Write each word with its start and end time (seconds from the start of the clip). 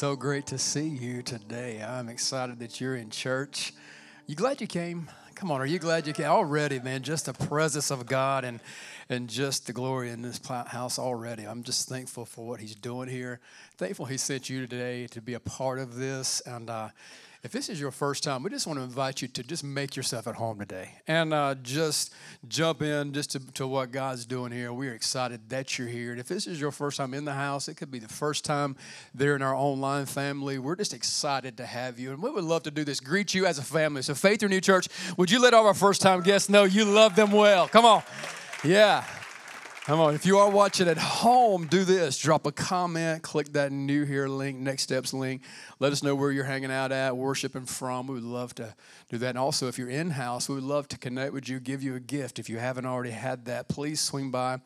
So 0.00 0.16
great 0.16 0.46
to 0.46 0.56
see 0.56 0.88
you 0.88 1.20
today. 1.20 1.84
I'm 1.86 2.08
excited 2.08 2.58
that 2.60 2.80
you're 2.80 2.96
in 2.96 3.10
church. 3.10 3.74
You 4.26 4.34
glad 4.34 4.62
you 4.62 4.66
came? 4.66 5.10
Come 5.34 5.50
on, 5.50 5.60
are 5.60 5.66
you 5.66 5.78
glad 5.78 6.06
you 6.06 6.14
came? 6.14 6.24
Already, 6.24 6.80
man, 6.80 7.02
just 7.02 7.26
the 7.26 7.34
presence 7.34 7.90
of 7.90 8.06
God 8.06 8.46
and 8.46 8.60
and 9.10 9.28
just 9.28 9.66
the 9.66 9.74
glory 9.74 10.08
in 10.08 10.22
this 10.22 10.40
house 10.46 10.98
already. 10.98 11.44
I'm 11.44 11.62
just 11.62 11.86
thankful 11.86 12.24
for 12.24 12.46
what 12.46 12.60
He's 12.60 12.74
doing 12.74 13.10
here. 13.10 13.40
Thankful 13.76 14.06
He 14.06 14.16
sent 14.16 14.48
you 14.48 14.66
today 14.66 15.06
to 15.08 15.20
be 15.20 15.34
a 15.34 15.40
part 15.40 15.78
of 15.78 15.96
this. 15.96 16.40
And 16.46 16.70
uh, 16.70 16.88
if 17.42 17.52
this 17.52 17.70
is 17.70 17.80
your 17.80 17.90
first 17.90 18.22
time, 18.22 18.42
we 18.42 18.50
just 18.50 18.66
want 18.66 18.78
to 18.78 18.82
invite 18.82 19.22
you 19.22 19.28
to 19.28 19.42
just 19.42 19.64
make 19.64 19.96
yourself 19.96 20.26
at 20.26 20.34
home 20.34 20.58
today 20.58 20.90
and 21.08 21.32
uh, 21.32 21.54
just 21.62 22.12
jump 22.48 22.82
in 22.82 23.14
just 23.14 23.30
to, 23.30 23.52
to 23.54 23.66
what 23.66 23.92
God's 23.92 24.26
doing 24.26 24.52
here. 24.52 24.74
We're 24.74 24.92
excited 24.92 25.48
that 25.48 25.78
you're 25.78 25.88
here. 25.88 26.10
And 26.10 26.20
if 26.20 26.28
this 26.28 26.46
is 26.46 26.60
your 26.60 26.70
first 26.70 26.98
time 26.98 27.14
in 27.14 27.24
the 27.24 27.32
house, 27.32 27.66
it 27.68 27.78
could 27.78 27.90
be 27.90 27.98
the 27.98 28.08
first 28.08 28.44
time 28.44 28.76
there 29.14 29.34
in 29.36 29.40
our 29.40 29.54
online 29.54 30.04
family. 30.04 30.58
We're 30.58 30.76
just 30.76 30.92
excited 30.92 31.56
to 31.56 31.66
have 31.66 31.98
you. 31.98 32.12
And 32.12 32.22
we 32.22 32.30
would 32.30 32.44
love 32.44 32.64
to 32.64 32.70
do 32.70 32.84
this, 32.84 33.00
greet 33.00 33.32
you 33.32 33.46
as 33.46 33.58
a 33.58 33.62
family. 33.62 34.02
So, 34.02 34.14
Faith 34.14 34.42
Renewed 34.42 34.64
Church, 34.64 34.88
would 35.16 35.30
you 35.30 35.40
let 35.40 35.54
all 35.54 35.66
our 35.66 35.74
first 35.74 36.02
time 36.02 36.20
guests 36.20 36.50
know 36.50 36.64
you 36.64 36.84
love 36.84 37.16
them 37.16 37.32
well? 37.32 37.68
Come 37.68 37.86
on. 37.86 38.02
Yeah. 38.62 39.04
Come 39.90 39.98
on, 39.98 40.14
if 40.14 40.24
you 40.24 40.38
are 40.38 40.48
watching 40.48 40.86
at 40.86 40.98
home, 40.98 41.66
do 41.66 41.82
this. 41.82 42.16
Drop 42.16 42.46
a 42.46 42.52
comment, 42.52 43.24
click 43.24 43.52
that 43.54 43.72
new 43.72 44.04
here 44.04 44.28
link, 44.28 44.56
next 44.56 44.84
steps 44.84 45.12
link. 45.12 45.42
Let 45.80 45.90
us 45.90 46.04
know 46.04 46.14
where 46.14 46.30
you're 46.30 46.44
hanging 46.44 46.70
out 46.70 46.92
at, 46.92 47.16
worshiping 47.16 47.64
from. 47.64 48.06
We 48.06 48.14
would 48.14 48.22
love 48.22 48.54
to 48.54 48.72
do 49.08 49.18
that. 49.18 49.30
And 49.30 49.38
also, 49.38 49.66
if 49.66 49.78
you're 49.78 49.90
in 49.90 50.10
house, 50.10 50.48
we 50.48 50.54
would 50.54 50.62
love 50.62 50.86
to 50.90 50.96
connect 50.96 51.32
with 51.32 51.48
you, 51.48 51.58
give 51.58 51.82
you 51.82 51.96
a 51.96 52.00
gift. 52.00 52.38
If 52.38 52.48
you 52.48 52.58
haven't 52.58 52.86
already 52.86 53.10
had 53.10 53.46
that, 53.46 53.68
please 53.68 54.00
swing 54.00 54.30
by 54.30 54.60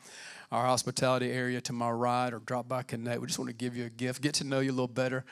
our 0.52 0.66
hospitality 0.66 1.32
area 1.32 1.62
to 1.62 1.72
my 1.72 1.88
right 1.90 2.30
or 2.30 2.40
drop 2.40 2.68
by 2.68 2.82
Connect. 2.82 3.18
We 3.18 3.26
just 3.26 3.38
want 3.38 3.48
to 3.48 3.56
give 3.56 3.74
you 3.74 3.86
a 3.86 3.90
gift, 3.90 4.20
get 4.20 4.34
to 4.34 4.44
know 4.44 4.60
you 4.60 4.72
a 4.72 4.76
little 4.76 4.88
better. 4.88 5.24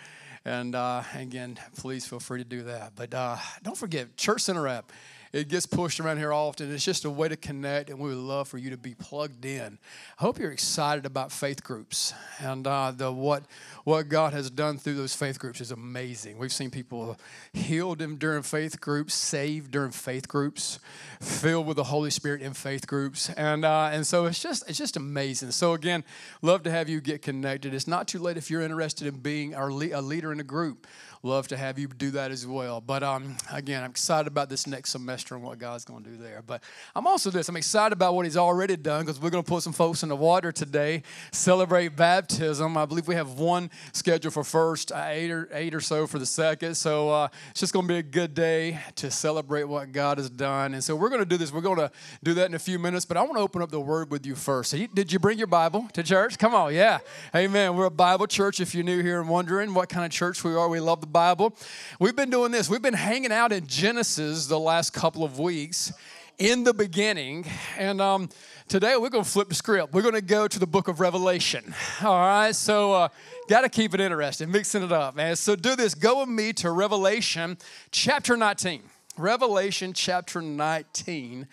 And 0.46 0.74
uh, 0.74 1.02
again, 1.14 1.58
please 1.76 2.06
feel 2.06 2.18
free 2.18 2.38
to 2.42 2.48
do 2.48 2.62
that. 2.62 2.92
But 2.96 3.12
uh, 3.12 3.36
don't 3.62 3.76
forget, 3.76 4.16
Church 4.16 4.40
Center 4.40 4.66
app 4.66 4.90
it 5.32 5.48
gets 5.48 5.64
pushed 5.64 5.98
around 5.98 6.18
here 6.18 6.32
often. 6.32 6.72
It's 6.72 6.84
just 6.84 7.06
a 7.06 7.10
way 7.10 7.28
to 7.28 7.36
connect, 7.36 7.88
and 7.88 7.98
we 7.98 8.10
would 8.10 8.18
love 8.18 8.48
for 8.48 8.58
you 8.58 8.70
to 8.70 8.76
be 8.76 8.94
plugged 8.94 9.44
in. 9.44 9.78
I 10.18 10.22
hope 10.22 10.38
you're 10.38 10.52
excited 10.52 11.06
about 11.06 11.32
faith 11.32 11.64
groups 11.64 12.12
and 12.38 12.66
uh, 12.66 12.92
the 12.94 13.10
what 13.10 13.44
what 13.84 14.08
God 14.08 14.32
has 14.32 14.50
done 14.50 14.78
through 14.78 14.94
those 14.94 15.14
faith 15.14 15.38
groups 15.38 15.60
is 15.60 15.70
amazing. 15.70 16.38
We've 16.38 16.52
seen 16.52 16.70
people 16.70 17.16
healed 17.52 17.98
during 18.18 18.42
faith 18.42 18.80
groups, 18.80 19.14
saved 19.14 19.70
during 19.70 19.90
faith 19.90 20.28
groups, 20.28 20.78
filled 21.20 21.66
with 21.66 21.76
the 21.76 21.84
Holy 21.84 22.10
Spirit 22.10 22.42
in 22.42 22.52
faith 22.52 22.86
groups, 22.86 23.30
and 23.30 23.64
uh, 23.64 23.90
and 23.92 24.06
so 24.06 24.26
it's 24.26 24.42
just 24.42 24.68
it's 24.68 24.78
just 24.78 24.96
amazing. 24.96 25.50
So 25.52 25.72
again, 25.72 26.04
love 26.42 26.62
to 26.64 26.70
have 26.70 26.88
you 26.88 27.00
get 27.00 27.22
connected. 27.22 27.72
It's 27.72 27.88
not 27.88 28.06
too 28.06 28.18
late 28.18 28.36
if 28.36 28.50
you're 28.50 28.62
interested 28.62 29.06
in 29.06 29.20
being 29.20 29.54
our 29.54 29.72
le- 29.72 29.98
a 29.98 30.02
leader 30.02 30.30
in 30.30 30.40
a 30.40 30.44
group 30.44 30.86
love 31.24 31.46
to 31.46 31.56
have 31.56 31.78
you 31.78 31.86
do 31.86 32.10
that 32.10 32.32
as 32.32 32.44
well. 32.44 32.80
But 32.80 33.04
um, 33.04 33.36
again, 33.52 33.84
I'm 33.84 33.90
excited 33.90 34.26
about 34.26 34.48
this 34.48 34.66
next 34.66 34.90
semester 34.90 35.36
and 35.36 35.44
what 35.44 35.58
God's 35.58 35.84
going 35.84 36.02
to 36.02 36.10
do 36.10 36.16
there. 36.16 36.42
But 36.44 36.64
I'm 36.96 37.06
also 37.06 37.30
this. 37.30 37.48
I'm 37.48 37.56
excited 37.56 37.92
about 37.92 38.14
what 38.14 38.24
He's 38.24 38.36
already 38.36 38.76
done 38.76 39.04
because 39.04 39.20
we're 39.20 39.30
going 39.30 39.44
to 39.44 39.48
put 39.48 39.62
some 39.62 39.72
folks 39.72 40.02
in 40.02 40.08
the 40.08 40.16
water 40.16 40.50
today, 40.50 41.04
celebrate 41.30 41.94
baptism. 41.96 42.76
I 42.76 42.86
believe 42.86 43.06
we 43.06 43.14
have 43.14 43.38
one 43.38 43.70
scheduled 43.92 44.34
for 44.34 44.42
first, 44.42 44.90
uh, 44.90 45.04
eight 45.08 45.30
or 45.30 45.48
eight 45.52 45.74
or 45.74 45.80
so 45.80 46.08
for 46.08 46.18
the 46.18 46.26
second. 46.26 46.74
So 46.74 47.10
uh, 47.10 47.28
it's 47.50 47.60
just 47.60 47.72
going 47.72 47.86
to 47.86 47.92
be 47.92 47.98
a 47.98 48.02
good 48.02 48.34
day 48.34 48.80
to 48.96 49.10
celebrate 49.10 49.64
what 49.64 49.92
God 49.92 50.18
has 50.18 50.28
done. 50.28 50.74
And 50.74 50.82
so 50.82 50.96
we're 50.96 51.08
going 51.08 51.20
to 51.22 51.26
do 51.26 51.36
this. 51.36 51.52
We're 51.52 51.60
going 51.60 51.78
to 51.78 51.92
do 52.24 52.34
that 52.34 52.46
in 52.46 52.54
a 52.54 52.58
few 52.58 52.80
minutes. 52.80 53.04
But 53.04 53.16
I 53.16 53.22
want 53.22 53.34
to 53.34 53.40
open 53.40 53.62
up 53.62 53.70
the 53.70 53.80
Word 53.80 54.10
with 54.10 54.26
you 54.26 54.34
first. 54.34 54.74
Did 54.94 55.12
you 55.12 55.20
bring 55.20 55.38
your 55.38 55.46
Bible 55.46 55.88
to 55.92 56.02
church? 56.02 56.36
Come 56.36 56.52
on, 56.52 56.74
yeah. 56.74 56.98
Amen. 57.34 57.76
We're 57.76 57.86
a 57.86 57.90
Bible 57.90 58.26
church. 58.26 58.58
If 58.58 58.74
you're 58.74 58.82
new 58.82 59.00
here 59.02 59.20
and 59.20 59.28
wondering 59.28 59.72
what 59.72 59.88
kind 59.88 60.04
of 60.04 60.10
church 60.10 60.42
we 60.42 60.54
are, 60.54 60.68
we 60.68 60.80
love 60.80 61.00
the 61.00 61.11
Bible. 61.12 61.54
We've 62.00 62.16
been 62.16 62.30
doing 62.30 62.50
this. 62.50 62.68
We've 62.68 62.82
been 62.82 62.94
hanging 62.94 63.32
out 63.32 63.52
in 63.52 63.66
Genesis 63.66 64.46
the 64.46 64.58
last 64.58 64.92
couple 64.92 65.22
of 65.22 65.38
weeks 65.38 65.92
in 66.38 66.64
the 66.64 66.74
beginning. 66.74 67.44
And 67.78 68.00
um, 68.00 68.28
today 68.66 68.96
we're 68.96 69.10
going 69.10 69.24
to 69.24 69.30
flip 69.30 69.48
the 69.48 69.54
script. 69.54 69.92
We're 69.92 70.02
going 70.02 70.14
to 70.14 70.22
go 70.22 70.48
to 70.48 70.58
the 70.58 70.66
book 70.66 70.88
of 70.88 70.98
Revelation. 71.00 71.74
All 72.02 72.18
right, 72.18 72.54
so 72.54 72.92
uh, 72.92 73.08
got 73.48 73.60
to 73.60 73.68
keep 73.68 73.94
it 73.94 74.00
interesting, 74.00 74.50
mixing 74.50 74.82
it 74.82 74.92
up, 74.92 75.14
man. 75.14 75.36
So 75.36 75.54
do 75.54 75.76
this. 75.76 75.94
Go 75.94 76.20
with 76.20 76.28
me 76.28 76.52
to 76.54 76.70
Revelation 76.70 77.58
chapter 77.90 78.36
19. 78.36 78.82
Revelation 79.16 79.92
chapter 79.92 80.40
19. 80.40 81.46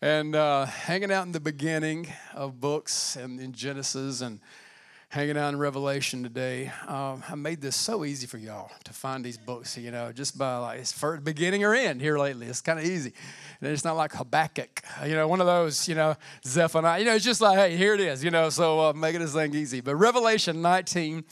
And 0.00 0.36
uh, 0.36 0.66
hanging 0.66 1.10
out 1.10 1.26
in 1.26 1.32
the 1.32 1.40
beginning 1.40 2.06
of 2.34 2.60
books 2.60 3.16
and 3.16 3.40
in 3.40 3.52
Genesis 3.52 4.20
and 4.20 4.38
hanging 5.10 5.38
out 5.38 5.48
in 5.48 5.58
Revelation 5.58 6.22
today. 6.22 6.70
Um, 6.86 7.22
I 7.26 7.34
made 7.34 7.62
this 7.62 7.76
so 7.76 8.04
easy 8.04 8.26
for 8.26 8.36
y'all 8.36 8.70
to 8.84 8.92
find 8.92 9.24
these 9.24 9.38
books, 9.38 9.78
you 9.78 9.90
know, 9.90 10.12
just 10.12 10.36
by 10.36 10.58
like 10.58 10.80
it's 10.80 10.92
first 10.92 11.24
beginning 11.24 11.64
or 11.64 11.74
end 11.74 12.02
here 12.02 12.18
lately. 12.18 12.46
It's 12.46 12.60
kind 12.60 12.78
of 12.78 12.84
easy. 12.84 13.14
And 13.60 13.70
it's 13.72 13.84
not 13.84 13.96
like 13.96 14.12
Habakkuk, 14.12 14.82
you 15.06 15.14
know, 15.14 15.26
one 15.26 15.40
of 15.40 15.46
those, 15.46 15.88
you 15.88 15.94
know, 15.94 16.14
Zephaniah. 16.44 16.98
You 16.98 17.06
know, 17.06 17.14
it's 17.14 17.24
just 17.24 17.40
like, 17.40 17.58
hey, 17.58 17.76
here 17.76 17.94
it 17.94 18.00
is, 18.00 18.22
you 18.22 18.30
know, 18.30 18.50
so 18.50 18.80
uh, 18.80 18.92
making 18.92 19.20
this 19.22 19.32
thing 19.32 19.54
easy. 19.54 19.80
But 19.80 19.96
Revelation 19.96 20.60
19, 20.60 21.24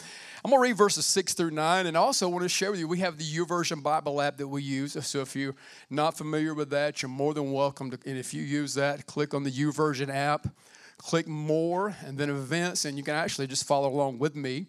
I'm 0.43 0.51
going 0.51 0.63
to 0.63 0.69
read 0.71 0.77
verses 0.77 1.05
6 1.05 1.35
through 1.35 1.51
9. 1.51 1.87
And 1.87 1.99
also 1.99 2.31
want 2.31 2.45
to 2.45 2.49
share 2.49 2.71
with 2.71 2.81
you, 2.81 2.89
we 2.89 3.01
have 3.01 3.19
the 3.19 3.25
YouVersion 3.25 3.83
Bible 3.83 4.23
app 4.23 4.39
that 4.39 4.49
we 4.49 4.63
use. 4.63 4.97
So 5.07 5.21
if 5.21 5.37
you're 5.37 5.55
not 5.91 6.17
familiar 6.17 6.55
with 6.55 6.71
that, 6.71 7.03
you're 7.03 7.11
more 7.11 7.35
than 7.35 7.53
welcome 7.53 7.91
to, 7.91 7.99
and 8.07 8.17
if 8.17 8.33
you 8.33 8.43
use 8.43 8.73
that, 8.75 9.05
click 9.05 9.35
on 9.35 9.43
the 9.43 9.51
YouVersion 9.51 10.09
app 10.09 10.49
click 10.99 11.27
more 11.27 11.97
and 12.05 12.19
then 12.19 12.31
events, 12.31 12.85
and 12.85 12.97
you 12.97 13.05
can 13.05 13.15
actually 13.15 13.47
just 13.47 13.67
follow 13.67 13.89
along 13.89 14.19
with 14.19 14.35
me. 14.35 14.67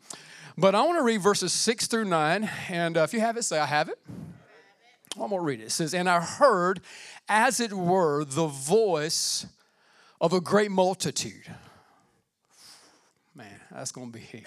But 0.57 0.73
I 0.75 0.81
want 0.83 0.97
to 0.97 1.03
read 1.03 1.21
verses 1.21 1.53
six 1.53 1.88
through 1.88 2.05
nine, 2.05 2.49
and 2.69 2.97
uh, 2.97 3.01
if 3.01 3.13
you 3.13 3.19
have 3.19 3.38
it, 3.38 3.43
say, 3.43 3.59
I 3.59 3.65
have 3.65 3.89
it. 3.89 3.99
I'm 5.13 5.29
going 5.29 5.41
to 5.41 5.45
read 5.45 5.59
it. 5.61 5.65
It 5.65 5.71
says, 5.71 5.93
And 5.93 6.09
I 6.09 6.19
heard, 6.19 6.81
as 7.27 7.59
it 7.59 7.73
were, 7.73 8.23
the 8.23 8.47
voice 8.47 9.45
of 10.19 10.33
a 10.33 10.41
great 10.41 10.71
multitude. 10.71 11.43
Man, 13.35 13.59
that's 13.71 13.91
going 13.91 14.11
to 14.11 14.17
be. 14.17 14.44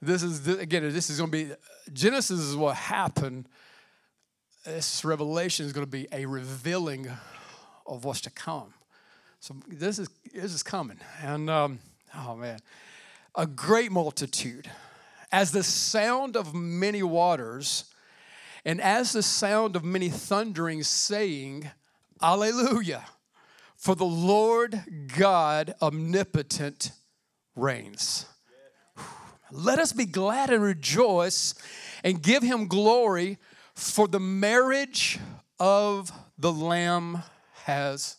This 0.00 0.22
is, 0.22 0.46
again, 0.46 0.82
this 0.92 1.10
is 1.10 1.18
going 1.18 1.30
to 1.30 1.36
be, 1.36 1.52
Genesis 1.92 2.40
is 2.40 2.56
what 2.56 2.76
happened. 2.76 3.48
This 4.64 5.04
revelation 5.04 5.66
is 5.66 5.72
going 5.72 5.86
to 5.86 5.90
be 5.90 6.06
a 6.12 6.26
revealing 6.26 7.08
of 7.86 8.04
what's 8.04 8.20
to 8.22 8.30
come. 8.30 8.74
So 9.44 9.54
this 9.68 9.98
is 9.98 10.08
this 10.32 10.54
is 10.54 10.62
coming, 10.62 10.96
and 11.22 11.50
um, 11.50 11.78
oh 12.16 12.34
man, 12.34 12.60
a 13.34 13.46
great 13.46 13.92
multitude, 13.92 14.70
as 15.30 15.52
the 15.52 15.62
sound 15.62 16.34
of 16.34 16.54
many 16.54 17.02
waters, 17.02 17.84
and 18.64 18.80
as 18.80 19.12
the 19.12 19.22
sound 19.22 19.76
of 19.76 19.84
many 19.84 20.08
thunderings, 20.08 20.88
saying, 20.88 21.70
Alleluia! 22.22 23.04
For 23.76 23.94
the 23.94 24.06
Lord 24.06 24.82
God 25.14 25.74
omnipotent 25.82 26.92
reigns. 27.54 28.24
Let 29.52 29.78
us 29.78 29.92
be 29.92 30.06
glad 30.06 30.48
and 30.48 30.62
rejoice 30.62 31.54
and 32.02 32.22
give 32.22 32.42
him 32.42 32.66
glory, 32.66 33.36
for 33.74 34.08
the 34.08 34.20
marriage 34.20 35.18
of 35.60 36.10
the 36.38 36.50
Lamb 36.50 37.22
has 37.64 38.16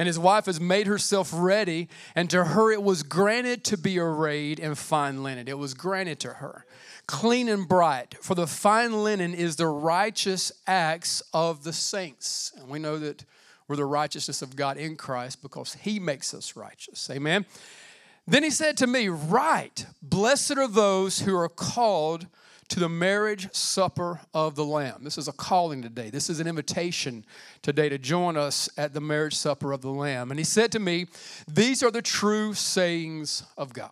and 0.00 0.06
his 0.06 0.18
wife 0.18 0.46
has 0.46 0.58
made 0.58 0.86
herself 0.86 1.30
ready, 1.30 1.86
and 2.14 2.30
to 2.30 2.42
her 2.42 2.72
it 2.72 2.82
was 2.82 3.02
granted 3.02 3.62
to 3.64 3.76
be 3.76 3.98
arrayed 3.98 4.58
in 4.58 4.74
fine 4.74 5.22
linen. 5.22 5.46
It 5.46 5.58
was 5.58 5.74
granted 5.74 6.18
to 6.20 6.30
her, 6.30 6.64
clean 7.06 7.50
and 7.50 7.68
bright. 7.68 8.14
For 8.22 8.34
the 8.34 8.46
fine 8.46 9.04
linen 9.04 9.34
is 9.34 9.56
the 9.56 9.66
righteous 9.66 10.52
acts 10.66 11.22
of 11.34 11.64
the 11.64 11.74
saints. 11.74 12.50
And 12.56 12.70
we 12.70 12.78
know 12.78 12.98
that 12.98 13.26
we're 13.68 13.76
the 13.76 13.84
righteousness 13.84 14.40
of 14.40 14.56
God 14.56 14.78
in 14.78 14.96
Christ 14.96 15.42
because 15.42 15.74
he 15.74 16.00
makes 16.00 16.32
us 16.32 16.56
righteous. 16.56 17.10
Amen. 17.10 17.44
Then 18.26 18.42
he 18.42 18.50
said 18.50 18.78
to 18.78 18.86
me, 18.86 19.10
Right, 19.10 19.84
blessed 20.00 20.56
are 20.56 20.66
those 20.66 21.20
who 21.20 21.36
are 21.36 21.50
called 21.50 22.26
to 22.70 22.78
the 22.78 22.88
marriage 22.88 23.52
supper 23.52 24.20
of 24.32 24.54
the 24.54 24.64
Lamb. 24.64 25.02
This 25.02 25.18
is 25.18 25.26
a 25.26 25.32
calling 25.32 25.82
today. 25.82 26.08
This 26.08 26.30
is 26.30 26.38
an 26.38 26.46
invitation 26.46 27.24
today 27.62 27.88
to 27.88 27.98
join 27.98 28.36
us 28.36 28.68
at 28.78 28.94
the 28.94 29.00
marriage 29.00 29.34
supper 29.34 29.72
of 29.72 29.82
the 29.82 29.90
Lamb. 29.90 30.30
And 30.30 30.38
he 30.38 30.44
said 30.44 30.70
to 30.72 30.78
me, 30.78 31.06
These 31.48 31.82
are 31.82 31.90
the 31.90 32.00
true 32.00 32.54
sayings 32.54 33.42
of 33.58 33.72
God. 33.72 33.90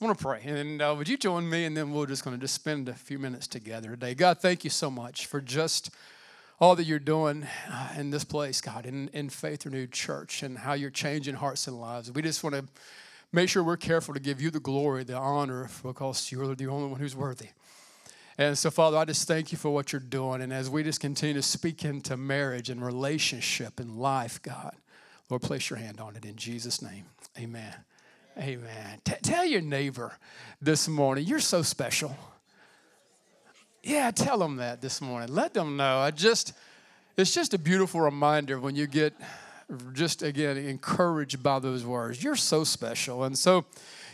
I 0.00 0.04
want 0.04 0.18
to 0.18 0.22
pray. 0.22 0.42
And 0.44 0.82
uh, 0.82 0.94
would 0.98 1.08
you 1.08 1.16
join 1.16 1.48
me? 1.48 1.64
And 1.64 1.74
then 1.74 1.92
we're 1.92 2.06
just 2.06 2.24
going 2.24 2.36
to 2.36 2.40
just 2.40 2.54
spend 2.54 2.90
a 2.90 2.94
few 2.94 3.18
minutes 3.18 3.46
together 3.46 3.90
today. 3.90 4.14
God, 4.14 4.40
thank 4.40 4.62
you 4.62 4.70
so 4.70 4.90
much 4.90 5.24
for 5.24 5.40
just 5.40 5.90
all 6.60 6.76
that 6.76 6.84
you're 6.84 6.98
doing 6.98 7.46
uh, 7.70 7.88
in 7.96 8.10
this 8.10 8.24
place, 8.24 8.60
God, 8.60 8.84
in, 8.84 9.08
in 9.14 9.30
Faith 9.30 9.64
Renewed 9.64 9.92
Church, 9.92 10.42
and 10.42 10.58
how 10.58 10.74
you're 10.74 10.90
changing 10.90 11.36
hearts 11.36 11.66
and 11.68 11.80
lives. 11.80 12.12
We 12.12 12.20
just 12.20 12.44
want 12.44 12.54
to 12.54 12.64
make 13.34 13.48
sure 13.48 13.64
we're 13.64 13.76
careful 13.76 14.14
to 14.14 14.20
give 14.20 14.40
you 14.40 14.50
the 14.50 14.60
glory, 14.60 15.02
the 15.02 15.16
honor, 15.16 15.68
because 15.82 16.30
you're 16.30 16.54
the 16.54 16.68
only 16.68 16.88
one 16.88 17.00
who's 17.00 17.16
worthy. 17.16 17.48
And 18.38 18.56
so, 18.56 18.70
Father, 18.70 18.96
I 18.96 19.04
just 19.04 19.26
thank 19.28 19.52
you 19.52 19.58
for 19.58 19.70
what 19.70 19.92
you're 19.92 20.00
doing. 20.00 20.40
And 20.40 20.52
as 20.52 20.70
we 20.70 20.82
just 20.82 21.00
continue 21.00 21.34
to 21.34 21.42
speak 21.42 21.84
into 21.84 22.16
marriage 22.16 22.70
and 22.70 22.84
relationship 22.84 23.78
and 23.80 23.98
life, 23.98 24.40
God, 24.42 24.74
Lord, 25.30 25.42
place 25.42 25.68
your 25.68 25.78
hand 25.78 26.00
on 26.00 26.16
it 26.16 26.24
in 26.24 26.36
Jesus' 26.36 26.80
name. 26.80 27.04
Amen. 27.38 27.74
Amen. 28.38 29.00
T- 29.04 29.14
tell 29.22 29.44
your 29.44 29.60
neighbor 29.60 30.16
this 30.60 30.88
morning, 30.88 31.24
you're 31.26 31.40
so 31.40 31.62
special. 31.62 32.16
Yeah, 33.82 34.10
tell 34.10 34.38
them 34.38 34.56
that 34.56 34.80
this 34.80 35.00
morning. 35.00 35.32
Let 35.32 35.54
them 35.54 35.76
know. 35.76 35.98
I 35.98 36.10
just, 36.10 36.54
it's 37.16 37.34
just 37.34 37.54
a 37.54 37.58
beautiful 37.58 38.00
reminder 38.00 38.58
when 38.58 38.74
you 38.74 38.86
get 38.86 39.14
just 39.92 40.22
again 40.22 40.56
encouraged 40.56 41.42
by 41.42 41.58
those 41.58 41.84
words. 41.84 42.22
You're 42.22 42.36
so 42.36 42.64
special, 42.64 43.24
and 43.24 43.36
so 43.36 43.64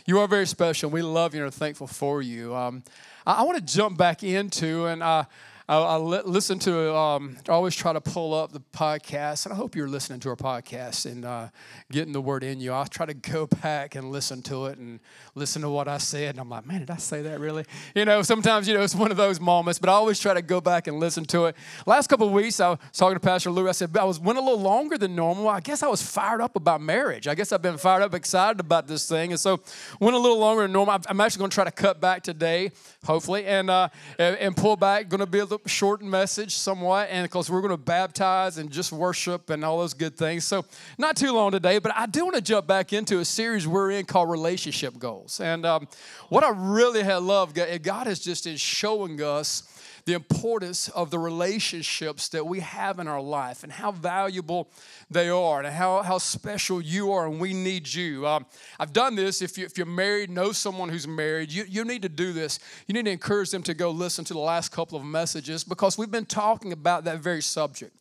you 0.05 0.19
are 0.19 0.27
very 0.27 0.47
special. 0.47 0.89
We 0.89 1.01
love 1.01 1.33
you 1.33 1.41
and 1.41 1.47
are 1.47 1.51
thankful 1.51 1.87
for 1.87 2.21
you. 2.21 2.55
Um, 2.55 2.83
I, 3.25 3.33
I 3.33 3.41
want 3.43 3.57
to 3.57 3.73
jump 3.73 3.97
back 3.97 4.23
into 4.23 4.85
and. 4.85 5.03
Uh, 5.03 5.25
I, 5.71 5.77
I 5.77 5.95
listen 5.95 6.59
to, 6.59 6.93
um, 6.93 7.37
I 7.47 7.53
always 7.53 7.73
try 7.73 7.93
to 7.93 8.01
pull 8.01 8.33
up 8.33 8.51
the 8.51 8.59
podcast, 8.59 9.45
and 9.45 9.53
I 9.53 9.55
hope 9.55 9.73
you're 9.73 9.87
listening 9.87 10.19
to 10.19 10.29
our 10.29 10.35
podcast 10.35 11.09
and 11.09 11.23
uh, 11.23 11.47
getting 11.89 12.11
the 12.11 12.19
word 12.19 12.43
in 12.43 12.59
you. 12.59 12.73
I 12.73 12.83
try 12.83 13.05
to 13.05 13.13
go 13.13 13.47
back 13.63 13.95
and 13.95 14.11
listen 14.11 14.41
to 14.43 14.65
it 14.65 14.79
and 14.79 14.99
listen 15.33 15.61
to 15.61 15.69
what 15.69 15.87
I 15.87 15.97
said, 15.97 16.31
and 16.31 16.41
I'm 16.41 16.49
like, 16.49 16.65
man, 16.65 16.81
did 16.81 16.91
I 16.91 16.97
say 16.97 17.21
that 17.21 17.39
really? 17.39 17.63
You 17.95 18.03
know, 18.03 18.21
sometimes, 18.21 18.67
you 18.67 18.73
know, 18.73 18.81
it's 18.81 18.93
one 18.95 19.11
of 19.11 19.17
those 19.17 19.39
moments, 19.39 19.79
but 19.79 19.87
I 19.87 19.93
always 19.93 20.19
try 20.19 20.33
to 20.33 20.41
go 20.41 20.59
back 20.59 20.87
and 20.87 20.99
listen 20.99 21.23
to 21.27 21.45
it. 21.45 21.55
Last 21.85 22.07
couple 22.07 22.27
of 22.27 22.33
weeks, 22.33 22.59
I 22.59 22.71
was 22.71 22.79
talking 22.91 23.15
to 23.15 23.21
Pastor 23.21 23.49
Lou. 23.49 23.69
I 23.69 23.71
said, 23.71 23.95
I 23.95 24.03
was 24.03 24.19
went 24.19 24.39
a 24.39 24.41
little 24.41 24.59
longer 24.59 24.97
than 24.97 25.15
normal. 25.15 25.47
I 25.47 25.61
guess 25.61 25.83
I 25.83 25.87
was 25.87 26.01
fired 26.01 26.41
up 26.41 26.57
about 26.57 26.81
marriage. 26.81 27.29
I 27.29 27.33
guess 27.33 27.53
I've 27.53 27.61
been 27.61 27.77
fired 27.77 28.03
up, 28.03 28.13
excited 28.13 28.59
about 28.59 28.87
this 28.87 29.07
thing, 29.07 29.31
and 29.31 29.39
so 29.39 29.61
went 30.01 30.17
a 30.17 30.19
little 30.19 30.37
longer 30.37 30.63
than 30.63 30.73
normal. 30.73 30.99
I'm 31.07 31.21
actually 31.21 31.39
going 31.39 31.51
to 31.51 31.55
try 31.55 31.63
to 31.63 31.71
cut 31.71 32.01
back 32.01 32.23
today, 32.23 32.71
hopefully, 33.05 33.45
and, 33.45 33.69
uh, 33.69 33.87
and 34.19 34.53
pull 34.57 34.75
back. 34.75 35.07
Going 35.07 35.21
to 35.21 35.25
be 35.25 35.39
a 35.39 35.60
shortened 35.65 36.09
message 36.09 36.55
somewhat, 36.55 37.09
and 37.09 37.23
because 37.23 37.49
we're 37.49 37.61
going 37.61 37.71
to 37.71 37.77
baptize 37.77 38.57
and 38.57 38.71
just 38.71 38.91
worship 38.91 39.49
and 39.49 39.63
all 39.63 39.79
those 39.79 39.93
good 39.93 40.17
things. 40.17 40.45
So, 40.45 40.65
not 40.97 41.15
too 41.15 41.31
long 41.31 41.51
today, 41.51 41.79
but 41.79 41.95
I 41.95 42.05
do 42.05 42.23
want 42.23 42.35
to 42.35 42.41
jump 42.41 42.67
back 42.67 42.93
into 42.93 43.19
a 43.19 43.25
series 43.25 43.67
we're 43.67 43.91
in 43.91 44.05
called 44.05 44.29
Relationship 44.29 44.97
Goals. 44.97 45.39
And 45.39 45.65
um, 45.65 45.87
what 46.29 46.43
I 46.43 46.49
really 46.49 47.03
have 47.03 47.23
loved, 47.23 47.59
God 47.83 48.07
is 48.07 48.19
just 48.19 48.47
in 48.47 48.57
showing 48.57 49.21
us 49.21 49.63
the 50.05 50.13
importance 50.13 50.89
of 50.89 51.11
the 51.11 51.19
relationships 51.19 52.29
that 52.29 52.45
we 52.45 52.59
have 52.59 52.99
in 52.99 53.07
our 53.07 53.21
life 53.21 53.63
and 53.63 53.71
how 53.71 53.91
valuable 53.91 54.69
they 55.09 55.29
are 55.29 55.59
and 55.61 55.73
how, 55.73 56.01
how 56.01 56.17
special 56.17 56.81
you 56.81 57.11
are 57.11 57.27
and 57.27 57.39
we 57.39 57.53
need 57.53 57.91
you. 57.93 58.25
Um, 58.27 58.45
I've 58.79 58.93
done 58.93 59.15
this. 59.15 59.41
If, 59.41 59.57
you, 59.57 59.65
if 59.65 59.77
you're 59.77 59.85
married, 59.85 60.29
know 60.29 60.51
someone 60.51 60.89
who's 60.89 61.07
married, 61.07 61.51
you, 61.51 61.65
you 61.67 61.85
need 61.85 62.01
to 62.01 62.09
do 62.09 62.33
this. 62.33 62.59
You 62.87 62.93
need 62.93 63.05
to 63.05 63.11
encourage 63.11 63.51
them 63.51 63.63
to 63.63 63.73
go 63.73 63.91
listen 63.91 64.25
to 64.25 64.33
the 64.33 64.39
last 64.39 64.71
couple 64.71 64.97
of 64.97 65.05
messages 65.05 65.63
because 65.63 65.97
we've 65.97 66.11
been 66.11 66.25
talking 66.25 66.73
about 66.73 67.03
that 67.05 67.19
very 67.19 67.41
subject 67.41 67.95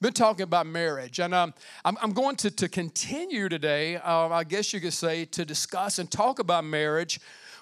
been 0.00 0.12
talking 0.12 0.42
about 0.42 0.66
marriage 0.66 1.18
and 1.18 1.32
um, 1.32 1.54
I'm, 1.82 1.96
I'm, 2.02 2.12
going 2.12 2.36
to, 2.36 2.50
to 2.50 2.68
continue 2.68 3.48
today 3.48 3.96
uh, 3.96 4.28
i 4.28 4.44
guess 4.44 4.74
you 4.74 4.80
could 4.80 4.92
say 4.92 5.24
to 5.26 5.46
discuss 5.46 5.98
and 5.98 6.10
talk 6.10 6.40
about 6.40 6.62
marriage 6.64 7.20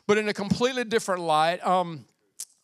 but 0.09 0.19
in 0.19 0.29
a 0.29 0.35
completely 0.35 0.83
different 0.83 1.21
light 1.21 1.65
um, 1.65 2.05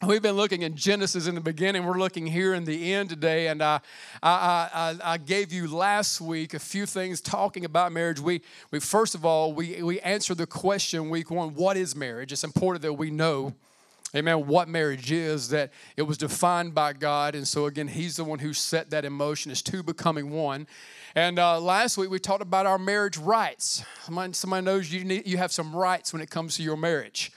We've 0.06 0.22
been 0.22 0.36
looking 0.36 0.62
in 0.62 0.76
Genesis 0.76 1.26
in 1.26 1.34
the 1.34 1.40
beginning. 1.40 1.84
We're 1.84 1.98
looking 1.98 2.24
here 2.24 2.54
in 2.54 2.64
the 2.64 2.94
end 2.94 3.10
today. 3.10 3.48
And 3.48 3.60
I, 3.60 3.80
I, 4.22 4.70
I, 5.02 5.14
I, 5.14 5.18
gave 5.18 5.52
you 5.52 5.66
last 5.66 6.20
week 6.20 6.54
a 6.54 6.60
few 6.60 6.86
things 6.86 7.20
talking 7.20 7.64
about 7.64 7.90
marriage. 7.90 8.20
We, 8.20 8.42
we 8.70 8.78
first 8.78 9.16
of 9.16 9.24
all, 9.24 9.52
we, 9.52 9.82
we 9.82 9.98
answered 10.00 10.38
the 10.38 10.46
question 10.46 11.10
week 11.10 11.32
one 11.32 11.52
what 11.56 11.76
is 11.76 11.96
marriage? 11.96 12.30
It's 12.30 12.44
important 12.44 12.82
that 12.82 12.92
we 12.92 13.10
know, 13.10 13.54
amen, 14.14 14.46
what 14.46 14.68
marriage 14.68 15.10
is, 15.10 15.48
that 15.48 15.72
it 15.96 16.02
was 16.02 16.16
defined 16.16 16.76
by 16.76 16.92
God. 16.92 17.34
And 17.34 17.46
so, 17.46 17.66
again, 17.66 17.88
He's 17.88 18.14
the 18.14 18.24
one 18.24 18.38
who 18.38 18.52
set 18.52 18.90
that 18.90 19.04
in 19.04 19.12
motion, 19.12 19.50
is 19.50 19.62
two 19.62 19.82
becoming 19.82 20.30
one. 20.30 20.68
And 21.16 21.40
uh, 21.40 21.60
last 21.60 21.98
week 21.98 22.08
we 22.08 22.20
talked 22.20 22.42
about 22.42 22.66
our 22.66 22.78
marriage 22.78 23.18
rights. 23.18 23.82
Somebody, 24.04 24.32
somebody 24.34 24.64
knows 24.64 24.92
you, 24.92 25.02
need, 25.02 25.26
you 25.26 25.38
have 25.38 25.50
some 25.50 25.74
rights 25.74 26.12
when 26.12 26.22
it 26.22 26.30
comes 26.30 26.56
to 26.58 26.62
your 26.62 26.76
marriage 26.76 27.32